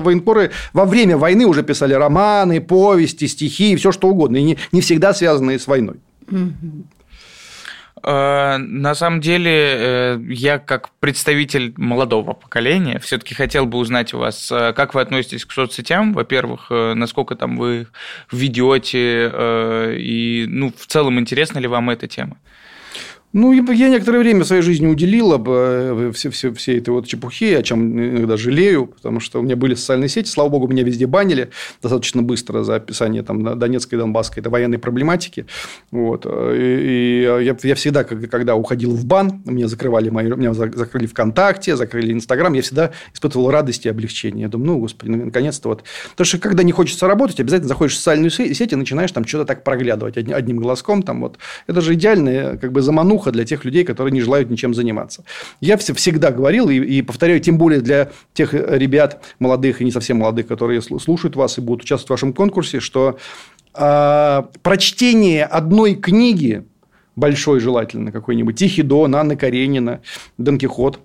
[0.00, 4.38] военкоры во время войны уже писали романы, повести, стихи, все что угодно.
[4.38, 5.96] И не, не всегда связанные с войной.
[8.06, 14.50] На самом деле, э, я как представитель молодого поколения все-таки хотел бы узнать у вас,
[14.52, 17.86] э, как вы относитесь к соцсетям, во-первых, насколько там вы
[18.30, 19.32] ведете,
[19.98, 22.36] и ну, в целом интересна ли вам эта тема?
[23.34, 25.48] Ну, я некоторое время своей жизни уделил об
[26.14, 29.74] все, все, все этой вот чепухе, о чем иногда жалею, потому что у меня были
[29.74, 31.50] социальные сети, слава богу, меня везде банили
[31.82, 35.46] достаточно быстро за описание там, Донецкой и Донбасской это военной проблематики.
[35.90, 36.26] Вот.
[36.26, 42.12] И, я, я всегда, когда уходил в бан, меня закрывали мои, меня закрыли ВКонтакте, закрыли
[42.12, 44.42] Инстаграм, я всегда испытывал радость и облегчение.
[44.42, 45.82] Я думаю, ну, господи, ну, наконец-то вот.
[46.10, 49.44] Потому что, когда не хочется работать, обязательно заходишь в социальную сеть и начинаешь там что-то
[49.44, 51.02] так проглядывать одним глазком.
[51.02, 51.38] Там, вот.
[51.66, 55.24] Это же идеальная как бы замануха плохо для тех людей, которые не желают ничем заниматься.
[55.60, 60.18] Я всегда говорил и, и повторяю, тем более для тех ребят молодых и не совсем
[60.18, 63.16] молодых, которые слушают вас и будут участвовать в вашем конкурсе, что
[63.74, 66.62] э, прочтение одной книги
[67.16, 70.00] большой желательно какой-нибудь, Тихий Дон, Анна Каренина,
[70.38, 70.98] Дон Кихот,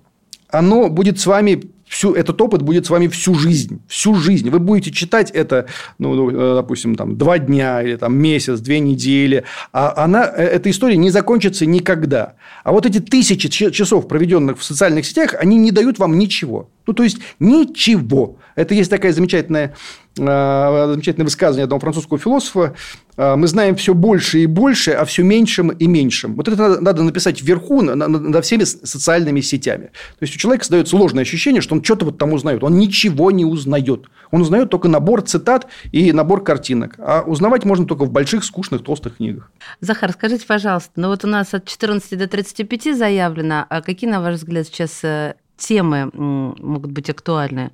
[0.50, 3.82] оно будет с вами всю, этот опыт будет с вами всю жизнь.
[3.88, 4.48] Всю жизнь.
[4.48, 5.66] Вы будете читать это,
[5.98, 9.44] ну, ну э, допустим, там, два дня или там, месяц, две недели.
[9.72, 12.34] А она, э, эта история не закончится никогда.
[12.62, 16.68] А вот эти тысячи часов, проведенных в социальных сетях, они не дают вам ничего.
[16.86, 18.38] Ну, то есть, ничего.
[18.56, 19.74] Это есть такая замечательная
[20.18, 22.74] Э, замечательное высказывание одного французского философа.
[23.16, 26.34] Э, Мы знаем все больше и больше, а все меньшим и меньшим.
[26.34, 29.86] Вот это надо, надо написать вверху над всеми социальными сетями.
[30.18, 32.64] То есть у человека создается сложное ощущение, что он что-то вот там узнает.
[32.64, 34.08] Он ничего не узнает.
[34.32, 36.96] Он узнает только набор цитат и набор картинок.
[36.98, 39.50] А узнавать можно только в больших, скучных, толстых книгах.
[39.80, 44.20] Захар, скажите, пожалуйста, ну вот у нас от 14 до 35 заявлено, а какие, на
[44.20, 47.70] ваш взгляд, сейчас э, темы могут быть актуальны?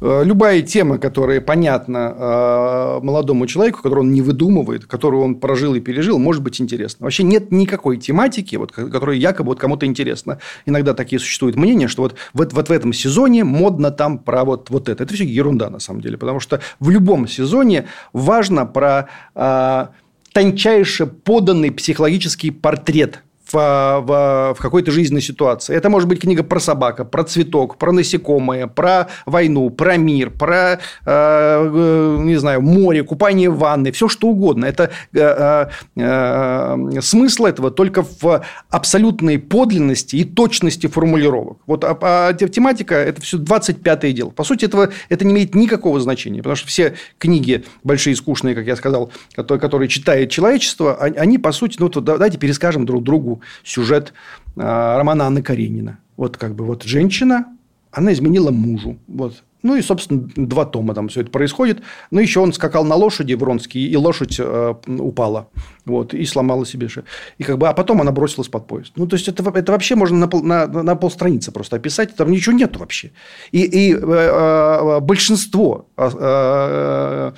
[0.00, 5.74] Э, любая тема, которая понятна э, молодому человеку, которую он не выдумывает, которую он прожил
[5.74, 7.04] и пережил, может быть интересна.
[7.04, 10.38] Вообще нет никакой тематики, вот, которая якобы вот кому-то интересна.
[10.66, 14.70] Иногда такие существуют мнения, что вот, вот, вот в этом сезоне модно там про вот,
[14.70, 15.02] вот это.
[15.02, 19.86] Это все ерунда на самом деле, потому что в любом сезоне важно про э,
[20.32, 25.74] тончайше поданный психологический портрет в, в, в какой-то жизненной ситуации.
[25.74, 30.54] Это может быть книга про собака, про цветок, про насекомое, про войну, про мир, про,
[30.54, 34.66] э, э, не знаю, море, купание в ванной, все что угодно.
[34.66, 41.58] Это э, э, э, смысл этого только в абсолютной подлинности и точности формулировок.
[41.66, 44.30] Вот а, а тематика– это все 25-е дело.
[44.30, 48.66] По сути, этого, это не имеет никакого значения, потому что все книги большие, скучные, как
[48.66, 53.37] я сказал, которые, которые читает человечество, они, по сути, ну, то давайте перескажем друг другу
[53.64, 54.12] сюжет
[54.56, 55.98] а, романа Анны Каренина.
[56.16, 57.46] Вот как бы вот женщина,
[57.92, 58.98] она изменила мужу.
[59.06, 59.42] Вот.
[59.62, 61.82] Ну и, собственно, два тома там все это происходит.
[62.10, 65.48] Ну, еще он скакал на лошади Вронский, и лошадь э, упала.
[65.84, 67.04] Вот, и сломала себе же.
[67.38, 68.92] И как бы, а потом она бросилась под поезд.
[68.94, 72.14] Ну, то есть, это, это вообще можно на, пол, на, на полстраницы просто описать.
[72.14, 73.10] Там ничего нету вообще.
[73.50, 77.32] И, и э, э, большинство э, э,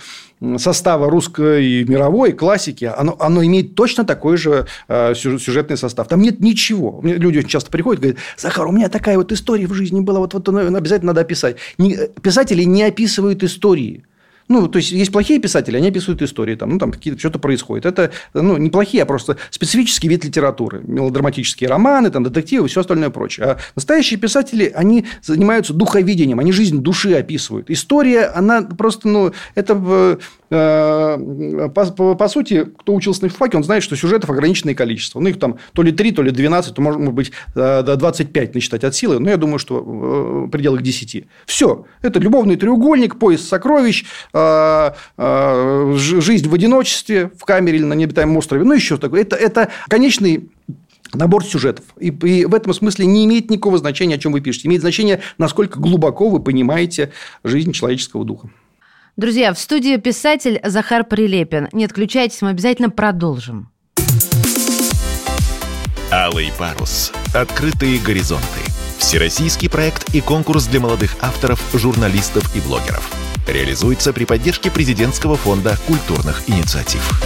[0.56, 6.08] состава русской мировой классики, оно, оно имеет точно такой же э, сюжетный состав.
[6.08, 7.00] Там нет ничего.
[7.02, 10.20] Люди очень часто приходят и говорят, Захар, у меня такая вот история в жизни была,
[10.20, 11.56] вот, вот обязательно надо описать.
[11.78, 14.04] Не, писатели не описывают истории.
[14.50, 17.86] Ну, то есть, есть плохие писатели, они описывают истории, там, ну, там какие-то что-то происходит.
[17.86, 20.82] Это, ну, не плохие, а просто специфический вид литературы.
[20.84, 23.46] Мелодраматические романы, там, детективы, все остальное прочее.
[23.46, 27.70] А настоящие писатели, они занимаются духовидением, они жизнь души описывают.
[27.70, 30.16] История, она просто, ну, это э,
[30.50, 35.20] по, по, по сути, кто учился на филфаке, он знает, что сюжетов ограниченное количество.
[35.20, 38.54] Ну, их там то ли 3, то ли 12, то, может быть, э, до 25
[38.54, 39.18] насчитать от силы.
[39.20, 41.24] Но я думаю, что в пределах 10.
[41.46, 41.86] Все.
[42.02, 48.36] Это любовный треугольник, поиск сокровищ, Э, э, жизнь в одиночестве в камере или на необитаемом
[48.36, 49.22] острове, ну, еще такое.
[49.22, 50.50] Это, это конечный
[51.12, 51.84] набор сюжетов.
[51.98, 54.68] И, и в этом смысле не имеет никакого значения, о чем вы пишете.
[54.68, 58.50] Имеет значение, насколько глубоко вы понимаете жизнь человеческого духа.
[59.20, 61.68] Друзья, в студии писатель Захар Прилепин.
[61.72, 63.70] Не отключайтесь, мы обязательно продолжим.
[66.10, 67.12] Алый парус.
[67.34, 68.46] Открытые горизонты.
[68.96, 73.12] Всероссийский проект и конкурс для молодых авторов, журналистов и блогеров–
[73.46, 77.22] реализуется при поддержке президентского фонда культурных инициатив.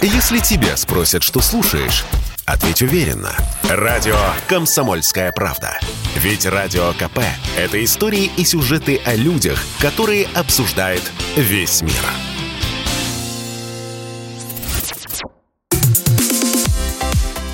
[0.00, 2.06] Если тебя спросят, что слушаешь,
[2.46, 3.32] ответь уверенно.
[3.68, 4.16] Радио
[4.48, 5.78] «Комсомольская правда».
[6.16, 7.20] Ведь Радио КП–
[7.56, 11.02] это истории и сюжеты о людях, которые обсуждает
[11.36, 11.92] весь мир.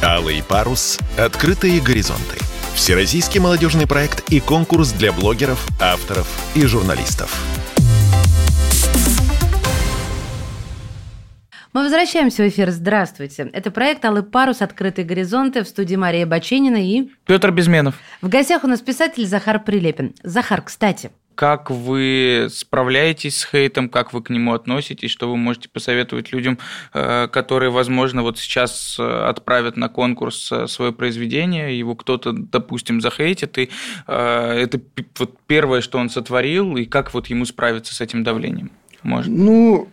[0.03, 0.99] Алый парус.
[1.17, 2.39] Открытые горизонты.
[2.75, 7.37] Всероссийский молодежный проект и конкурс для блогеров, авторов и журналистов.
[11.79, 12.71] Мы возвращаемся в эфир.
[12.73, 13.51] Здравствуйте.
[13.53, 14.63] Это проект «Алый парус.
[14.63, 17.09] Открытые горизонты» в студии Мария Баченина и...
[17.25, 17.95] Петр Безменов.
[18.21, 20.13] В гостях у нас писатель Захар Прилепин.
[20.25, 25.69] Захар, кстати, как вы справляетесь с хейтом, как вы к нему относитесь, что вы можете
[25.69, 26.59] посоветовать людям,
[26.95, 33.01] э, которые, возможно, вот сейчас э, отправят на конкурс э, свое произведение, его кто-то, допустим,
[33.01, 33.71] захейтит, и
[34.09, 34.81] это
[35.17, 38.73] вот первое, что он сотворил, и как вот ему справиться с этим давлением?
[39.05, 39.33] Можно?
[39.33, 39.89] Ну,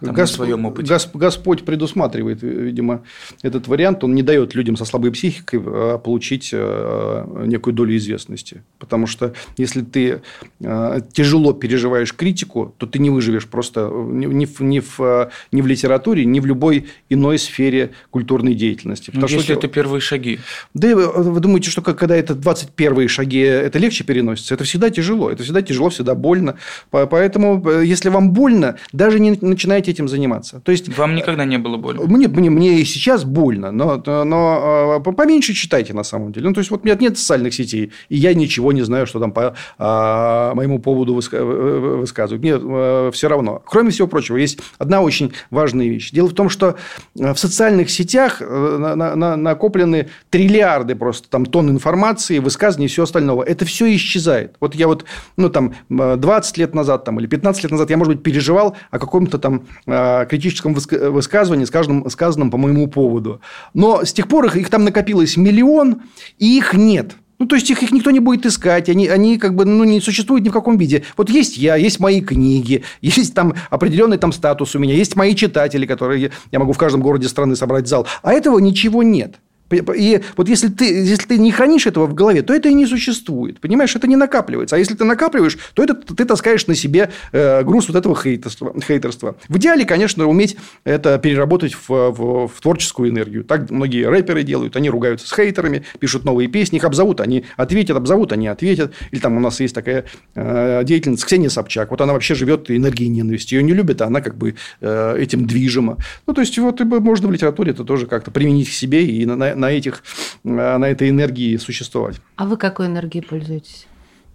[0.00, 0.32] там, Гос...
[0.32, 0.92] своем опыте.
[0.92, 1.08] Гос...
[1.12, 3.02] Господь предусматривает, видимо,
[3.42, 4.04] этот вариант.
[4.04, 8.62] Он не дает людям со слабой психикой а, получить а, некую долю известности.
[8.78, 10.22] Потому что если ты
[10.64, 15.66] а, тяжело переживаешь критику, то ты не выживешь просто ни в, ни в, ни в
[15.66, 19.10] литературе, ни в любой иной сфере культурной деятельности.
[19.10, 19.52] Потому если что...
[19.54, 20.38] это первые шаги.
[20.74, 24.54] Да, вы, думаете, что когда это 21 шаги, это легче переносится?
[24.54, 25.30] Это всегда тяжело.
[25.30, 26.56] Это всегда тяжело, всегда больно.
[26.90, 30.60] Поэтому, э, если вам больно, даже не начинайте этим заниматься.
[30.60, 32.02] То есть, вам никогда не было больно?
[32.02, 36.48] Мне, мне, мне и сейчас больно, но, но э, поменьше читайте на самом деле.
[36.48, 39.20] Ну, то есть, вот у меня нет социальных сетей, и я ничего не знаю, что
[39.20, 42.42] там по а, моему поводу высказывают.
[42.42, 43.62] Мне а, все равно.
[43.64, 46.10] Кроме всего прочего, есть одна очень важная вещь.
[46.10, 46.76] Дело в том, что
[47.14, 53.04] в социальных сетях на, на, на, накоплены триллиарды просто там тонн информации, высказываний и все
[53.04, 53.42] остального.
[53.42, 54.56] Это все исчезает.
[54.60, 55.04] Вот я вот,
[55.36, 58.98] ну, там, 20 лет назад там, или 15 лет назад я, может быть, переживал о
[58.98, 63.40] каком-то там критическом высказывании, сказанном, сказанном по моему поводу.
[63.74, 66.02] Но с тех пор их, их там накопилось миллион,
[66.38, 67.14] и их нет.
[67.38, 70.00] Ну, то есть, их, их никто не будет искать, они, они как бы ну, не
[70.00, 71.04] существуют ни в каком виде.
[71.16, 75.34] Вот есть я, есть мои книги, есть там определенный там статус у меня, есть мои
[75.34, 78.06] читатели, которые я могу в каждом городе страны собрать зал.
[78.22, 79.36] А этого ничего нет.
[79.70, 82.86] И вот если ты, если ты не хранишь этого в голове, то это и не
[82.86, 83.60] существует.
[83.60, 84.76] Понимаешь, это не накапливается.
[84.76, 88.74] А если ты накапливаешь, то это ты таскаешь на себе э, груз вот этого хейтерства.
[88.80, 89.36] хейтерства.
[89.48, 93.44] В идеале, конечно, уметь это переработать в, в, в творческую энергию.
[93.44, 94.76] Так многие рэперы делают.
[94.76, 98.92] Они ругаются с хейтерами, пишут новые песни, их обзовут, они ответят, обзовут, они ответят.
[99.10, 100.04] Или там у нас есть такая
[100.34, 101.90] э, деятельница Ксения Собчак.
[101.90, 103.54] Вот она вообще живет энергией ненависти.
[103.54, 105.98] Ее не любят, а она как бы э, этим движима.
[106.26, 109.54] Ну, то есть, вот можно в литературе это тоже как-то применить к себе и на,
[109.58, 110.02] на, этих,
[110.44, 112.16] на этой энергии существовать.
[112.36, 113.86] А вы какой энергией пользуетесь?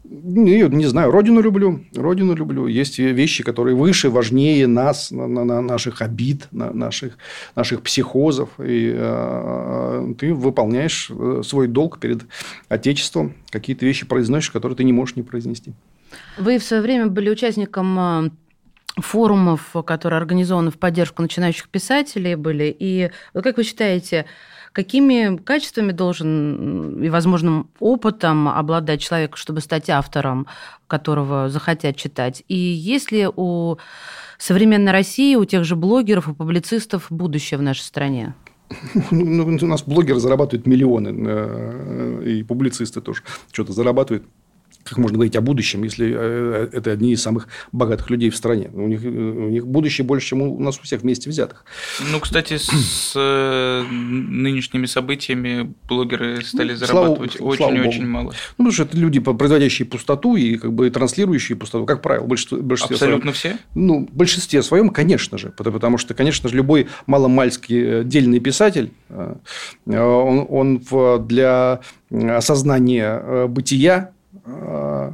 [0.04, 2.68] Не, не знаю, родину люблю, родину люблю.
[2.68, 7.18] Есть вещи, которые выше, важнее нас, на, на наших обид, на наших,
[7.56, 8.50] наших психозов.
[8.60, 12.24] И э, ты выполняешь э, свой долг перед
[12.68, 13.34] Отечеством.
[13.50, 15.72] Какие-то вещи произносишь, которые ты не можешь не произнести.
[16.38, 18.30] Вы в свое время были участником э,
[18.98, 22.76] форумов, которые организованы в поддержку начинающих писателей были.
[22.78, 24.26] И как вы считаете,
[24.74, 30.48] какими качествами должен и возможным опытом обладать человек, чтобы стать автором,
[30.88, 32.44] которого захотят читать?
[32.48, 33.78] И есть ли у
[34.38, 38.34] современной России, у тех же блогеров и публицистов будущее в нашей стране?
[39.12, 43.22] Ну, у нас блогеры зарабатывают миллионы, э, и публицисты тоже
[43.52, 44.26] что-то зарабатывают
[44.84, 48.70] как можно говорить о будущем, если э, это одни из самых богатых людей в стране.
[48.74, 51.66] У них, у них будущее больше, чем у нас у всех вместе взятых.
[52.12, 58.34] Ну, кстати, с э, нынешними событиями блогеры стали зарабатывать очень-очень мало.
[58.58, 62.58] Ну, потому что это люди, производящие пустоту и как бы транслирующие пустоту, как правило, большинство,
[62.58, 63.58] большинстве Абсолютно своем.
[63.58, 63.64] все?
[63.76, 65.54] Ну, в большинстве своем, конечно же.
[65.56, 68.92] Потому что, конечно же, любой маломальский э, дельный писатель,
[69.86, 70.82] он, он
[71.26, 71.80] для
[72.12, 74.12] осознания бытия
[74.48, 75.12] uh,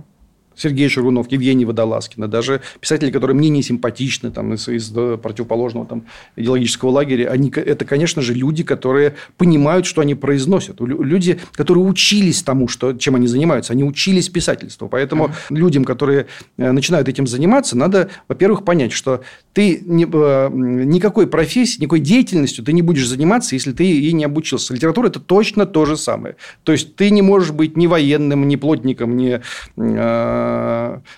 [0.59, 6.05] Сергей Шарунов, Евгений Водолазкина, даже писатели, которые мне не симпатичны там, из, из противоположного там,
[6.35, 10.81] идеологического лагеря, они, это, конечно же, люди, которые понимают, что они произносят.
[10.81, 13.73] Люди, которые учились тому, что, чем они занимаются.
[13.73, 14.89] Они учились писательству.
[14.89, 15.55] Поэтому mm-hmm.
[15.55, 19.21] людям, которые э, начинают этим заниматься, надо, во-первых, понять, что
[19.53, 24.25] ты не, э, никакой профессией, никакой деятельностью ты не будешь заниматься, если ты ей не
[24.25, 24.73] обучился.
[24.73, 26.35] Литература– это точно то же самое.
[26.63, 29.39] То есть, ты не можешь быть ни военным, ни плотником, ни
[29.77, 30.48] э, Э,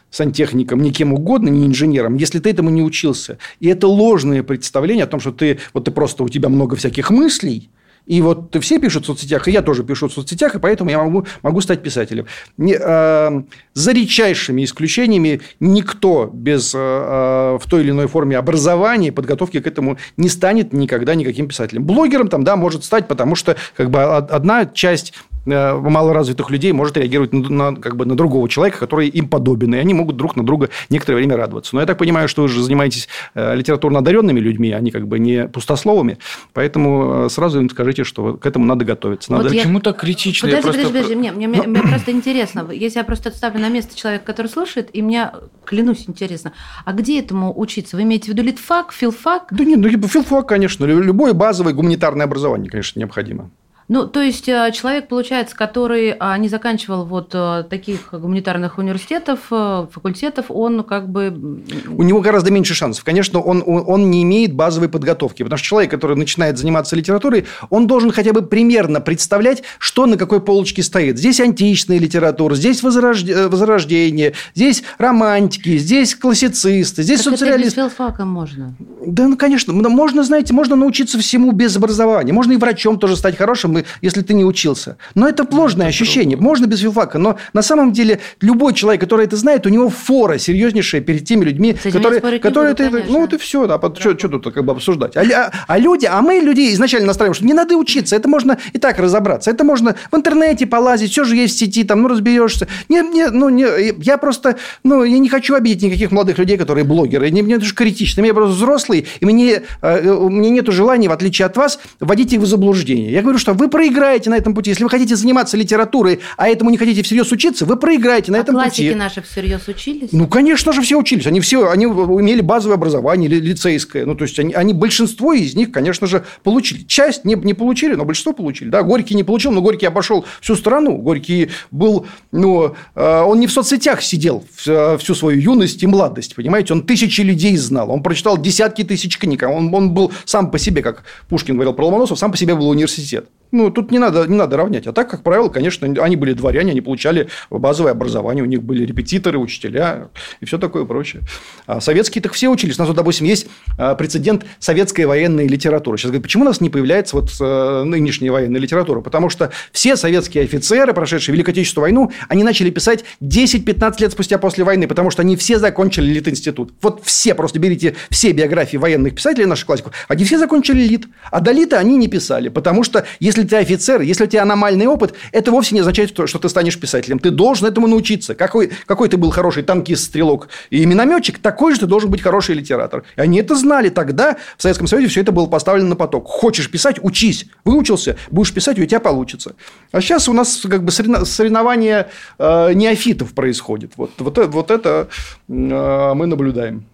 [0.10, 3.38] сантехником, ни кем угодно, ни инженером, если ты этому не учился.
[3.60, 7.10] И это ложное представление о том, что ты, вот ты просто, у тебя много всяких
[7.10, 7.70] мыслей,
[8.06, 11.00] и вот все пишут в соцсетях, и я тоже пишу в соцсетях, и поэтому я
[11.00, 12.26] могу, могу стать писателем.
[12.58, 13.42] Не, э,
[13.74, 19.68] за редчайшими исключениями никто без э, э, в той или иной форме образования, подготовки к
[19.68, 21.84] этому не станет никогда никаким писателем.
[21.84, 25.14] Блогером там, да, может стать, потому что как бы одна часть
[25.46, 29.74] Э, малоразвитых людей может реагировать на, на, как бы на другого человека, который им подобен,
[29.74, 31.76] и они могут друг на друга некоторое время радоваться.
[31.76, 35.18] Но я так понимаю, что вы же занимаетесь э, литературно одаренными людьми, они как бы
[35.18, 36.20] не пустословами,
[36.54, 39.32] поэтому сразу им скажите, что к этому надо готовиться.
[39.32, 39.44] Надо...
[39.44, 39.62] Вот я...
[39.62, 40.48] Почему так критично?
[40.48, 40.82] Подожди, просто...
[40.82, 44.26] подожди, подожди, мне, мне, мне, мне просто интересно, если я просто отставлю на место человека,
[44.26, 45.32] который слушает, и мне,
[45.66, 46.54] клянусь, интересно,
[46.86, 47.98] а где этому учиться?
[47.98, 49.48] Вы имеете в виду литфак, филфак?
[49.52, 53.52] Да нет, ну филфак, конечно, любое базовое гуманитарное образование, конечно, необходимо.
[53.92, 59.40] Ну, то есть э, человек, получается, который а, не заканчивал вот э, таких гуманитарных университетов,
[59.52, 61.62] э, факультетов, он как бы...
[61.90, 63.04] У него гораздо меньше шансов.
[63.04, 67.86] Конечно, он, он, не имеет базовой подготовки, потому что человек, который начинает заниматься литературой, он
[67.86, 71.18] должен хотя бы примерно представлять, что на какой полочке стоит.
[71.18, 77.82] Здесь античная литература, здесь возрождение, здесь романтики, здесь классицисты, здесь так социалисты.
[77.82, 78.74] Это без можно.
[79.06, 79.74] Да, ну, конечно.
[79.74, 82.32] Можно, знаете, можно научиться всему без образования.
[82.32, 84.98] Можно и врачом тоже стать хорошим, если ты не учился.
[85.16, 86.38] Но это ложное ощущение.
[86.38, 87.18] Можно без филфака.
[87.18, 91.46] Но на самом деле любой человек, который это знает, у него фора серьезнейшая перед теми
[91.46, 93.12] людьми, которые, которые буду, это...
[93.12, 93.68] Ну, вот и все.
[93.68, 95.18] Да, что, что тут как бы обсуждать?
[95.18, 98.16] А, а, а люди, а мы людей изначально настраиваем, что не надо учиться.
[98.16, 99.52] Это можно и так разобраться.
[99.52, 102.68] Это можно в интернете полазить, все же есть в сети, там, ну, разберешься.
[102.90, 103.66] Не, не, ну, не,
[104.04, 107.30] я просто, ну, я не хочу обидеть никаких молодых людей, которые блогеры.
[107.30, 108.26] Не, мне это же критично.
[108.26, 112.34] Я просто взрослый, и мне, э, у меня нет желания, в отличие от вас, вводить
[112.34, 113.12] их в заблуждение.
[113.12, 114.70] Я говорю, что вы проиграете на этом пути.
[114.70, 118.42] Если вы хотите заниматься литературой, а этому не хотите всерьез учиться, вы проиграете на а
[118.42, 118.96] этом классики пути.
[118.96, 120.10] наши всерьез учились?
[120.12, 121.26] Ну, конечно же, все учились.
[121.26, 124.06] Они все они имели базовое образование лицейское.
[124.06, 126.84] Ну, то есть, они, они большинство из них, конечно же, получили.
[126.84, 128.70] Часть не, не получили, но большинство получили.
[128.70, 130.98] Да, Горький не получил, но Горький обошел всю страну.
[130.98, 136.36] Горький был, ну, э, он не в соцсетях сидел э, всю свою юность и младость,
[136.36, 136.74] понимаете?
[136.74, 137.90] Он тысячи людей знал.
[137.90, 139.44] Он прочитал десятки тысяч книг.
[139.44, 142.70] Он, он был сам по себе, как Пушкин говорил про Ломоносов, сам по себе был
[142.70, 143.30] университет.
[143.52, 144.88] Ну, тут не надо, не надо равнять.
[144.88, 148.86] А так, как правило, конечно, они были дворяне, они получали базовое образование, у них были
[148.86, 151.24] репетиторы, учителя и все такое прочее.
[151.66, 152.78] А советские так все учились.
[152.78, 153.48] У нас, вот, допустим, есть
[153.78, 155.98] а, прецедент советской военной литературы.
[155.98, 159.02] Сейчас говорят, почему у нас не появляется вот э, нынешняя военная литература?
[159.02, 164.38] Потому что все советские офицеры, прошедшие Великую Отечественную войну, они начали писать 10-15 лет спустя
[164.38, 166.74] после войны, потому что они все закончили Литинститут.
[166.82, 171.08] Вот все, просто берите все биографии военных писателей наших классиков, они все закончили Лит.
[171.32, 174.44] А до Лита они не писали, потому что если если ты офицер, если у тебя
[174.44, 177.20] аномальный опыт, это вовсе не означает, что ты станешь писателем.
[177.20, 178.36] Ты должен этому научиться.
[178.36, 182.56] Какой, какой ты был хороший танкист, стрелок и минометчик, такой же ты должен быть хороший
[182.56, 183.04] литератор.
[183.16, 184.38] И они это знали тогда.
[184.58, 186.28] В Советском Союзе все это было поставлено на поток.
[186.28, 187.48] Хочешь писать– учись.
[187.66, 189.56] Выучился– будешь писать, у тебя получится.
[189.92, 193.94] А сейчас у нас как бы соревнование э, неофитов происходит.
[193.98, 195.10] Вот, вот, вот это
[195.48, 196.86] э, мы наблюдаем.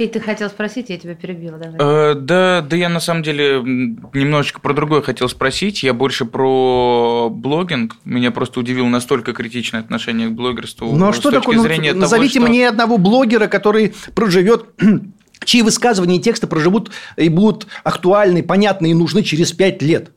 [0.00, 1.58] Федь, ты хотел спросить, я тебя перебила.
[1.58, 1.76] Давай.
[1.78, 3.60] Э, да, да, я на самом деле
[4.14, 5.82] немножечко про другое хотел спросить.
[5.82, 7.96] Я больше про блогинг.
[8.06, 10.90] Меня просто удивило настолько критичное отношение к блогерству.
[10.90, 11.56] Ну а что такое?
[11.56, 12.50] Ну, зрения назовите того, что...
[12.50, 14.64] мне одного блогера, который проживет
[15.44, 20.12] чьи высказывания и тексты проживут и будут актуальны, понятны и нужны через пять лет.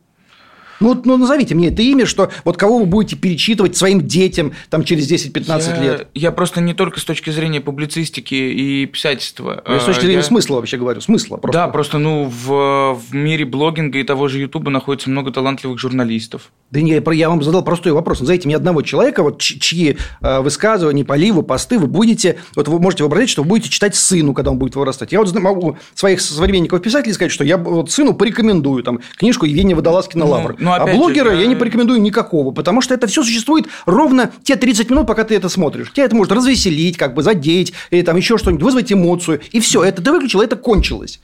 [0.84, 4.84] Ну, ну, назовите мне это имя, что вот кого вы будете перечитывать своим детям там,
[4.84, 6.08] через 10-15 лет.
[6.14, 9.64] Я просто не только с точки зрения публицистики и писательства.
[9.66, 10.24] Я с точки зрения я...
[10.24, 11.00] смысла вообще говорю.
[11.00, 11.58] Смысла просто.
[11.58, 16.52] Да, просто ну, в, в мире блогинга и того же Ютуба находится много талантливых журналистов.
[16.70, 18.20] Да не, я вам задал простой вопрос.
[18.20, 22.40] Назовите мне одного человека, вот, чьи э, высказывания, поливы, посты вы будете...
[22.56, 25.12] Вот вы можете вообразить, что вы будете читать сыну, когда он будет вырастать.
[25.12, 30.26] Я вот могу своих современников-писателей сказать, что я вот сыну порекомендую там, книжку Евгения Водолазкина
[30.26, 30.56] «Лавр».
[30.60, 31.42] Ну, а блогера же, я...
[31.42, 35.36] я не порекомендую никакого, потому что это все существует ровно те 30 минут, пока ты
[35.36, 35.92] это смотришь.
[35.92, 39.42] Тебя это может развеселить, как бы задеть, или там еще что-нибудь, вызвать эмоцию.
[39.52, 41.20] И все, это ты выключил, это кончилось.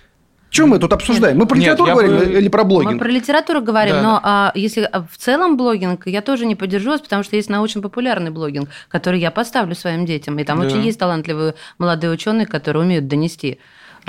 [0.49, 1.37] Чем мы тут обсуждаем?
[1.37, 2.39] Мы про Нет, литературу говорим бы...
[2.39, 2.93] или про блогинг?
[2.93, 4.21] Мы про литературу говорим, да, но да.
[4.23, 8.69] А, если в целом блогинг, я тоже не поддержу вас, потому что есть научно-популярный блогинг,
[8.87, 10.39] который я поставлю своим детям.
[10.39, 10.65] И там да.
[10.65, 13.59] очень есть талантливые молодые ученые, которые умеют донести.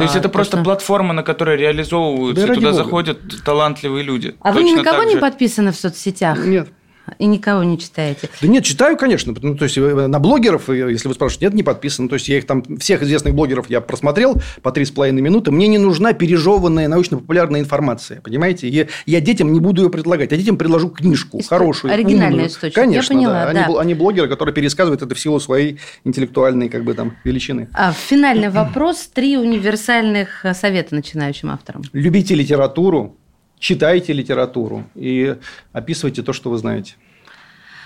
[0.01, 0.65] То есть а, это просто что...
[0.65, 2.83] платформа, на которой реализовываются, да и туда Бога.
[2.83, 4.35] заходят талантливые люди.
[4.41, 6.39] А Точно вы ни на кого не подписаны в соцсетях?
[6.39, 6.71] Нет.
[7.19, 8.29] И никого не читаете?
[8.41, 9.35] Да нет, читаю, конечно.
[9.41, 12.09] Ну, то есть, э, на блогеров, э, если вы спрашиваете, нет, не подписан.
[12.09, 15.51] То есть, я их там, всех известных блогеров я просмотрел по три с половиной минуты.
[15.51, 18.21] Мне не нужна пережеванная научно-популярная информация.
[18.21, 18.69] Понимаете?
[18.69, 20.33] Я, я детям не буду ее предлагать.
[20.33, 21.57] Я детям предложу книжку Исто...
[21.57, 21.93] хорошую.
[21.93, 22.75] Оригинальную источник.
[22.75, 23.53] Конечно, я поняла, да.
[23.53, 23.65] да.
[23.67, 27.69] Они, они блогеры, которые пересказывают это в силу своей интеллектуальной как бы, там, величины.
[27.73, 29.09] А, финальный вопрос.
[29.13, 31.83] Три универсальных э, совета начинающим авторам.
[31.93, 33.17] Любите литературу,
[33.61, 35.37] читайте литературу и
[35.73, 36.95] описывайте то, что вы знаете.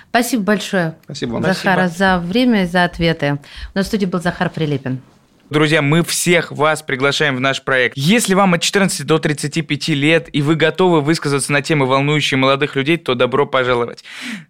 [0.09, 1.43] Спасибо большое, Спасибо вам.
[1.43, 1.99] Захара, Спасибо.
[1.99, 3.41] за время и за ответы.
[3.75, 5.03] У нас в студии был Захар Прилепин.
[5.51, 7.97] Друзья, мы всех вас приглашаем в наш проект.
[7.99, 12.77] Если вам от 14 до 35 лет и вы готовы высказаться на темы, волнующие молодых
[12.77, 14.05] людей, то добро пожаловать.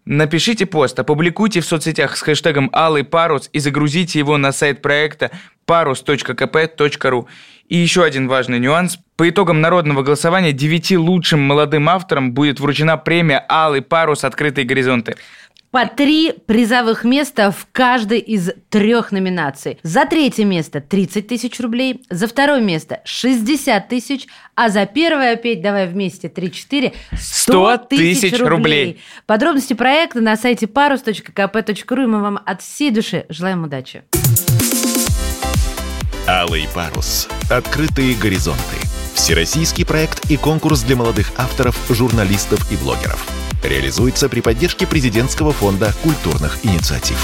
[0.05, 5.33] Напишите пост, опубликуйте в соцсетях с хэштегом «Алый парус» и загрузите его на сайт проекта
[5.67, 7.27] parus.kp.ru.
[7.69, 8.99] И еще один важный нюанс.
[9.17, 14.25] По итогам народного голосования девяти лучшим молодым авторам будет вручена премия «Алый парус.
[14.25, 15.17] Открытые горизонты».
[15.75, 19.81] По три призовых места в каждой из трех номинаций.
[19.83, 25.63] За третье место 30 тысяч рублей, за второе место 60 тысяч, а за первое, опять
[25.63, 28.47] давай вместе, 3-4, 100 тысяч рублей.
[28.49, 29.01] рублей.
[29.27, 34.05] Подробности проекта на сайте parus.kp.ru, и мы вам от всей души желаем удачи.
[36.27, 37.29] Алый парус.
[37.51, 38.77] Открытые горизонты.
[39.13, 43.29] Всероссийский проект и конкурс для молодых авторов, журналистов и блогеров.
[43.63, 47.19] Реализуется при поддержке президентского фонда культурных инициатив.